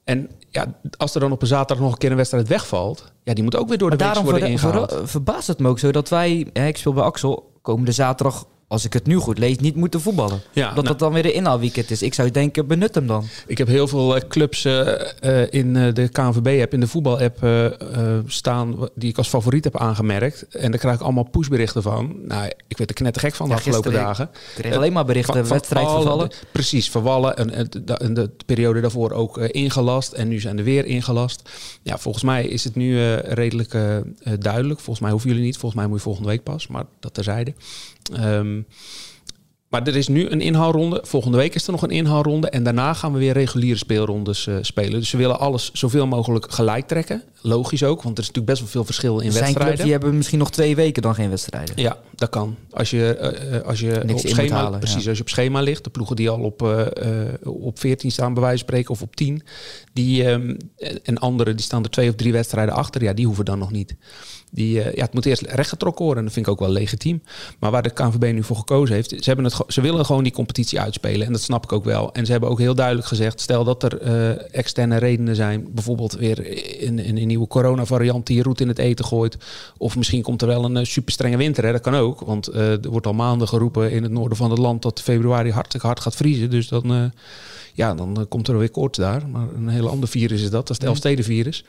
en 0.04 0.30
ja, 0.50 0.74
als 0.96 1.14
er 1.14 1.20
dan 1.20 1.32
op 1.32 1.40
een 1.42 1.46
zaterdag 1.48 1.84
nog 1.84 1.92
een 1.92 1.98
keer 1.98 2.10
een 2.10 2.16
wedstrijd 2.16 2.48
wegvalt, 2.48 3.12
ja, 3.22 3.34
die 3.34 3.44
moet 3.44 3.56
ook 3.56 3.68
weer 3.68 3.78
door 3.78 3.90
de 3.90 3.96
Maar 3.96 4.04
week 4.06 4.14
daarom 4.14 4.32
worden 4.32 4.50
ingehaald. 4.50 4.92
ver- 4.92 5.08
verbaast 5.08 5.46
het 5.46 5.58
me 5.58 5.68
ook 5.68 5.78
zo 5.78 5.92
dat 5.92 6.08
wij, 6.08 6.46
hè, 6.52 6.66
ik 6.66 6.76
speel 6.76 6.92
bij 6.92 7.02
Axel, 7.04 7.52
komende 7.62 7.92
zaterdag, 7.92 8.46
als 8.68 8.84
ik 8.84 8.92
het 8.92 9.06
nu 9.06 9.16
goed 9.16 9.38
lees, 9.38 9.58
niet 9.58 9.76
moeten 9.76 10.00
voetballen. 10.00 10.40
Ja, 10.52 10.64
dat 10.66 10.74
nou- 10.74 10.86
dat 10.86 10.98
dan 10.98 11.12
weer 11.12 11.22
de 11.22 11.32
inhaalweekend 11.32 11.90
is. 11.90 12.02
Ik 12.02 12.14
zou 12.14 12.30
denken, 12.30 12.66
benut 12.66 12.94
hem 12.94 13.06
dan. 13.06 13.24
Ik 13.46 13.58
heb 13.58 13.66
heel 13.66 13.88
veel 13.88 14.16
eh, 14.16 14.22
clubs 14.28 14.64
eh, 14.64 15.42
eh, 15.42 15.48
in 15.50 15.72
de 15.72 16.08
KNVB-app, 16.12 16.72
in 16.72 16.80
de 16.80 16.86
voetbal-app 16.86 17.38
staan, 18.26 18.88
die 18.94 19.08
ik 19.10 19.18
als 19.18 19.28
favoriet 19.28 19.64
heb 19.64 19.76
aangemerkt. 19.76 20.46
En 20.48 20.70
daar 20.70 20.80
krijg 20.80 20.94
ik 20.96 21.02
allemaal 21.02 21.28
pushberichten 21.30 21.82
van. 21.82 22.16
Nou, 22.26 22.50
ik 22.68 22.76
werd 22.78 22.90
er 22.90 22.96
knettergek 22.96 23.34
van 23.34 23.46
de 23.46 23.52
Ja, 23.52 23.58
afgelopen 23.58 23.92
dagen. 23.92 24.24
Ik 24.32 24.62
kreeg 24.62 24.74
alleen 24.76 24.92
maar 24.92 25.04
berichten, 25.04 25.34
Van- 25.34 25.46
van 25.46 25.56
wedstrijd 25.56 25.86
alle- 25.86 26.00
vervallen. 26.00 26.30
precies, 26.52 26.90
vervallen. 26.90 27.36
En, 27.36 27.50
en, 27.50 27.68
de, 27.84 27.92
en 27.94 28.14
de 28.14 28.30
periode 28.46 28.80
daarvoor 28.80 29.10
ook 29.12 29.38
ingelast. 29.38 30.12
En 30.12 30.28
nu 30.28 30.40
zijn 30.40 30.58
er 30.58 30.64
weer 30.64 30.84
ingelast. 30.86 31.50
Ja, 31.82 31.98
volgens 31.98 32.24
mij 32.24 32.46
is 32.46 32.64
het 32.64 32.74
nu 32.74 33.14
redelijk 33.14 33.70
duidelijk. 34.38 34.80
Volgens 34.80 35.00
mij 35.00 35.10
hoeven 35.10 35.28
jullie 35.30 35.44
niet. 35.44 35.56
Volgens 35.56 35.80
mij 35.80 35.86
moet 35.90 35.96
je 35.98 36.02
volgende 36.04 36.28
week 36.28 36.42
pas. 36.42 36.66
Maar 36.66 36.84
dat 37.00 37.14
terzijde. 37.14 37.54
Um, 38.12 38.66
maar 39.68 39.86
er 39.86 39.96
is 39.96 40.08
nu 40.08 40.28
een 40.28 40.40
inhaalronde. 40.40 41.00
Volgende 41.02 41.36
week 41.36 41.54
is 41.54 41.66
er 41.66 41.72
nog 41.72 41.82
een 41.82 41.90
inhaalronde. 41.90 42.48
En 42.48 42.62
daarna 42.62 42.92
gaan 42.92 43.12
we 43.12 43.18
weer 43.18 43.32
reguliere 43.32 43.78
speelrondes 43.78 44.46
uh, 44.46 44.56
spelen. 44.60 45.00
Dus 45.00 45.10
we 45.10 45.18
willen 45.18 45.38
alles 45.38 45.70
zoveel 45.72 46.06
mogelijk 46.06 46.52
gelijk 46.52 46.86
trekken. 46.86 47.22
Logisch 47.40 47.82
ook, 47.82 48.02
want 48.02 48.18
er 48.18 48.22
is 48.22 48.28
natuurlijk 48.28 48.46
best 48.46 48.60
wel 48.60 48.68
veel 48.68 48.84
verschil 48.84 49.20
in 49.20 49.32
Zijn 49.32 49.32
wedstrijden. 49.32 49.64
clubs 49.64 49.82
die 49.82 49.92
hebben 49.92 50.16
misschien 50.16 50.38
nog 50.38 50.50
twee 50.50 50.76
weken 50.76 51.02
dan 51.02 51.14
geen 51.14 51.30
wedstrijden. 51.30 51.74
Ja, 51.76 51.98
dat 52.14 52.28
kan. 52.28 52.56
Als 52.70 52.90
je, 52.90 53.34
uh, 53.52 53.68
als 53.68 53.80
je 53.80 54.00
Niks 54.04 54.22
op 54.22 54.30
schema, 54.30 54.56
halen, 54.56 54.78
precies, 54.78 55.02
ja. 55.02 55.08
als 55.08 55.18
je 55.18 55.24
op 55.24 55.30
schema 55.30 55.60
ligt, 55.60 55.84
de 55.84 55.90
ploegen 55.90 56.16
die 56.16 56.30
al 56.30 56.40
op, 56.40 56.62
uh, 56.62 56.86
op 57.42 57.78
14 57.78 58.10
staan, 58.10 58.34
bij 58.34 58.42
wijze 58.42 58.58
van 58.58 58.66
spreken, 58.68 58.90
of 58.90 59.02
op 59.02 59.16
10, 59.16 59.42
die, 59.92 60.28
um, 60.28 60.56
en 61.02 61.18
anderen 61.18 61.56
die 61.56 61.64
staan 61.64 61.82
er 61.82 61.90
twee 61.90 62.08
of 62.08 62.14
drie 62.14 62.32
wedstrijden 62.32 62.74
achter, 62.74 63.02
ja, 63.02 63.12
die 63.12 63.26
hoeven 63.26 63.44
dan 63.44 63.58
nog 63.58 63.70
niet. 63.70 63.96
Die, 64.50 64.72
ja, 64.72 65.02
het 65.02 65.12
moet 65.12 65.26
eerst 65.26 65.42
rechtgetrokken 65.42 66.04
worden 66.04 66.18
en 66.18 66.24
dat 66.24 66.34
vind 66.34 66.46
ik 66.46 66.52
ook 66.52 66.60
wel 66.60 66.70
legitiem. 66.70 67.22
Maar 67.58 67.70
waar 67.70 67.82
de 67.82 67.90
KNVB 67.90 68.32
nu 68.32 68.42
voor 68.42 68.56
gekozen 68.56 68.94
heeft, 68.94 69.10
ze, 69.10 69.22
hebben 69.22 69.44
het, 69.44 69.54
ze 69.68 69.80
willen 69.80 70.04
gewoon 70.04 70.22
die 70.22 70.32
competitie 70.32 70.80
uitspelen. 70.80 71.26
En 71.26 71.32
dat 71.32 71.42
snap 71.42 71.64
ik 71.64 71.72
ook 71.72 71.84
wel. 71.84 72.12
En 72.12 72.26
ze 72.26 72.32
hebben 72.32 72.50
ook 72.50 72.58
heel 72.58 72.74
duidelijk 72.74 73.06
gezegd, 73.06 73.40
stel 73.40 73.64
dat 73.64 73.82
er 73.82 74.02
uh, 74.02 74.54
externe 74.54 74.96
redenen 74.96 75.36
zijn, 75.36 75.66
bijvoorbeeld 75.70 76.12
weer 76.12 76.46
in, 76.80 76.98
in 76.98 77.16
een 77.16 77.26
nieuwe 77.26 77.46
coronavariant 77.46 78.26
die 78.26 78.36
je 78.36 78.42
roet 78.42 78.60
in 78.60 78.68
het 78.68 78.78
eten 78.78 79.04
gooit. 79.04 79.36
Of 79.78 79.96
misschien 79.96 80.22
komt 80.22 80.42
er 80.42 80.48
wel 80.48 80.64
een 80.64 80.76
uh, 80.76 80.84
super 80.84 81.12
strenge 81.12 81.36
winter, 81.36 81.64
hè? 81.64 81.72
dat 81.72 81.80
kan 81.80 81.94
ook. 81.94 82.20
Want 82.20 82.54
uh, 82.54 82.84
er 82.84 82.90
wordt 82.90 83.06
al 83.06 83.12
maanden 83.12 83.48
geroepen 83.48 83.90
in 83.90 84.02
het 84.02 84.12
noorden 84.12 84.36
van 84.36 84.50
het 84.50 84.58
land 84.58 84.82
dat 84.82 85.02
februari 85.02 85.50
hartstikke 85.50 85.86
hard 85.86 86.00
gaat 86.00 86.16
vriezen. 86.16 86.50
Dus 86.50 86.68
dan, 86.68 87.12
ja, 87.72 87.94
dan 87.94 88.26
komt 88.28 88.48
er 88.48 88.58
weer 88.58 88.70
koorts 88.70 88.98
daar. 88.98 89.28
Maar 89.28 89.46
een 89.54 89.68
heel 89.68 89.88
ander 89.88 90.08
virus 90.08 90.42
is 90.42 90.50
dat, 90.50 90.66
dat 90.66 90.70
is 90.70 90.76
het 90.76 90.86
Elfstedenvirus. 90.86 91.64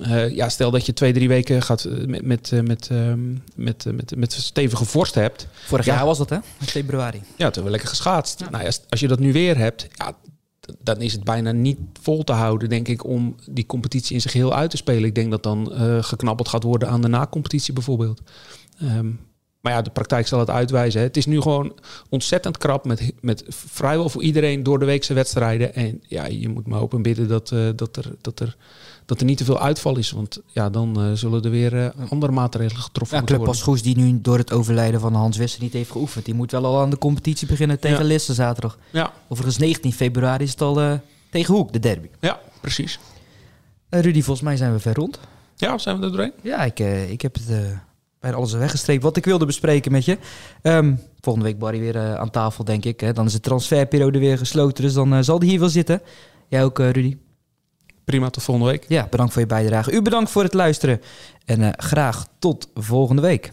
Uh, 0.00 0.34
ja, 0.34 0.48
stel 0.48 0.70
dat 0.70 0.86
je 0.86 0.92
twee, 0.92 1.12
drie 1.12 1.28
weken 1.28 1.62
gaat 1.62 1.88
met, 2.06 2.24
met, 2.24 2.50
met, 2.64 2.88
uh, 2.92 3.12
met, 3.54 3.84
met, 3.94 4.16
met 4.16 4.32
stevige 4.32 4.84
vorst 4.84 5.14
hebt. 5.14 5.46
Vorig 5.52 5.84
ja. 5.84 5.94
jaar 5.94 6.04
was 6.04 6.18
dat, 6.18 6.30
hè? 6.30 6.36
In 6.36 6.66
februari. 6.66 7.22
Ja, 7.36 7.50
toen 7.50 7.64
we 7.64 7.70
lekker 7.70 7.88
geschaatst. 7.88 8.40
Ja. 8.40 8.50
Nou, 8.50 8.64
als, 8.66 8.80
als 8.88 9.00
je 9.00 9.08
dat 9.08 9.18
nu 9.18 9.32
weer 9.32 9.56
hebt, 9.56 9.86
ja, 9.92 10.16
dan 10.78 11.00
is 11.00 11.12
het 11.12 11.24
bijna 11.24 11.52
niet 11.52 11.78
vol 12.02 12.24
te 12.24 12.32
houden, 12.32 12.68
denk 12.68 12.88
ik, 12.88 13.04
om 13.04 13.36
die 13.50 13.66
competitie 13.66 14.14
in 14.14 14.20
zijn 14.20 14.32
geheel 14.32 14.54
uit 14.54 14.70
te 14.70 14.76
spelen. 14.76 15.04
Ik 15.04 15.14
denk 15.14 15.30
dat 15.30 15.42
dan 15.42 15.72
uh, 15.72 16.02
geknabbeld 16.02 16.48
gaat 16.48 16.62
worden 16.62 16.88
aan 16.88 17.00
de 17.00 17.08
na-competitie 17.08 17.72
bijvoorbeeld. 17.72 18.20
Um, 18.82 19.20
maar 19.60 19.72
ja, 19.72 19.82
de 19.82 19.90
praktijk 19.90 20.26
zal 20.26 20.38
het 20.38 20.50
uitwijzen. 20.50 21.00
Hè. 21.00 21.06
Het 21.06 21.16
is 21.16 21.26
nu 21.26 21.40
gewoon 21.40 21.72
ontzettend 22.08 22.58
krap 22.58 22.84
met, 22.84 23.12
met 23.20 23.44
vrijwel 23.48 24.08
voor 24.08 24.22
iedereen 24.22 24.62
door 24.62 24.78
de 24.78 24.84
weekse 24.84 25.14
wedstrijden. 25.14 25.74
En 25.74 26.02
ja, 26.08 26.26
je 26.26 26.48
moet 26.48 26.66
maar 26.66 26.78
hopen 26.78 26.96
en 26.96 27.02
bidden 27.02 27.28
dat, 27.28 27.50
uh, 27.50 27.68
dat, 27.76 27.96
er, 27.96 28.12
dat, 28.20 28.40
er, 28.40 28.56
dat 29.06 29.20
er 29.20 29.26
niet 29.26 29.38
te 29.38 29.44
veel 29.44 29.60
uitval 29.60 29.96
is. 29.96 30.10
Want 30.10 30.40
ja, 30.46 30.70
dan 30.70 31.04
uh, 31.06 31.12
zullen 31.16 31.42
er 31.42 31.50
weer 31.50 31.72
uh, 31.74 31.86
andere 32.10 32.32
maatregelen 32.32 32.82
getroffen 32.82 33.18
ja, 33.18 33.24
Club 33.24 33.36
worden. 33.38 33.54
Pasgoes 33.56 33.82
die 33.82 33.96
nu 33.96 34.20
door 34.20 34.38
het 34.38 34.52
overlijden 34.52 35.00
van 35.00 35.14
Hans 35.14 35.36
Wester 35.36 35.62
niet 35.62 35.72
heeft 35.72 35.90
geoefend. 35.90 36.24
Die 36.24 36.34
moet 36.34 36.50
wel 36.50 36.64
al 36.64 36.80
aan 36.80 36.90
de 36.90 36.98
competitie 36.98 37.46
beginnen 37.48 37.80
tegen 37.80 37.98
Ja. 37.98 38.04
Lisse 38.04 38.34
zaterdag. 38.34 38.78
Ja, 38.90 39.12
Overigens 39.28 39.58
19 39.58 39.92
februari 39.92 40.44
is 40.44 40.50
het 40.50 40.60
al 40.60 40.80
eh, 40.80 40.92
tegen 41.30 41.54
Hoek, 41.54 41.72
de 41.72 41.78
derby. 41.78 42.08
ja, 42.20 42.40
precies. 42.60 42.98
Eh, 43.88 44.00
Rudy, 44.00 44.22
volgens 44.22 44.46
mij 44.46 44.56
zijn 44.56 44.72
we 44.72 44.78
ver 44.78 44.94
rond. 44.94 45.18
Ja, 45.56 45.78
zijn 45.78 45.98
we 45.98 46.04
er 46.04 46.10
doorheen? 46.12 46.32
Ja, 46.42 46.64
ik, 46.64 46.80
eh, 46.80 47.10
ik 47.10 47.20
heb 47.22 47.34
het 47.34 47.50
eh, 47.50 47.56
bijna 48.20 48.36
alles 48.36 48.52
weggestreept 48.52 49.02
wat 49.02 49.16
ik 49.16 49.24
wilde 49.24 49.46
bespreken 49.46 49.92
met 49.92 50.04
je. 50.04 50.18
Ehm, 50.62 50.94
volgende 51.20 51.48
week 51.48 51.58
Barry 51.58 51.78
weer 51.80 51.96
eh, 51.96 52.14
aan 52.14 52.30
tafel, 52.30 52.64
denk 52.64 52.84
ik. 52.84 53.00
Hè. 53.00 53.12
Dan 53.12 53.26
is 53.26 53.32
de 53.32 53.40
transferperiode 53.40 54.18
weer 54.18 54.38
gesloten, 54.38 54.84
dus 54.84 54.92
dan 54.92 55.14
eh, 55.14 55.18
zal 55.22 55.38
die 55.38 55.50
hier 55.50 55.60
wel 55.60 55.68
zitten. 55.68 56.00
Jij 56.48 56.64
ook, 56.64 56.78
eh, 56.78 56.90
Rudy? 56.90 57.16
Prima, 58.04 58.30
tot 58.30 58.42
volgende 58.42 58.70
week. 58.70 58.84
Ja, 58.88 59.06
bedankt 59.10 59.32
voor 59.32 59.42
je 59.42 59.48
bijdrage. 59.48 59.92
U 59.92 60.02
bedankt 60.02 60.30
voor 60.30 60.42
het 60.42 60.54
luisteren. 60.54 61.00
En 61.44 61.62
eh, 61.62 61.68
graag 61.76 62.26
tot 62.38 62.68
volgende 62.74 63.22
week. 63.22 63.52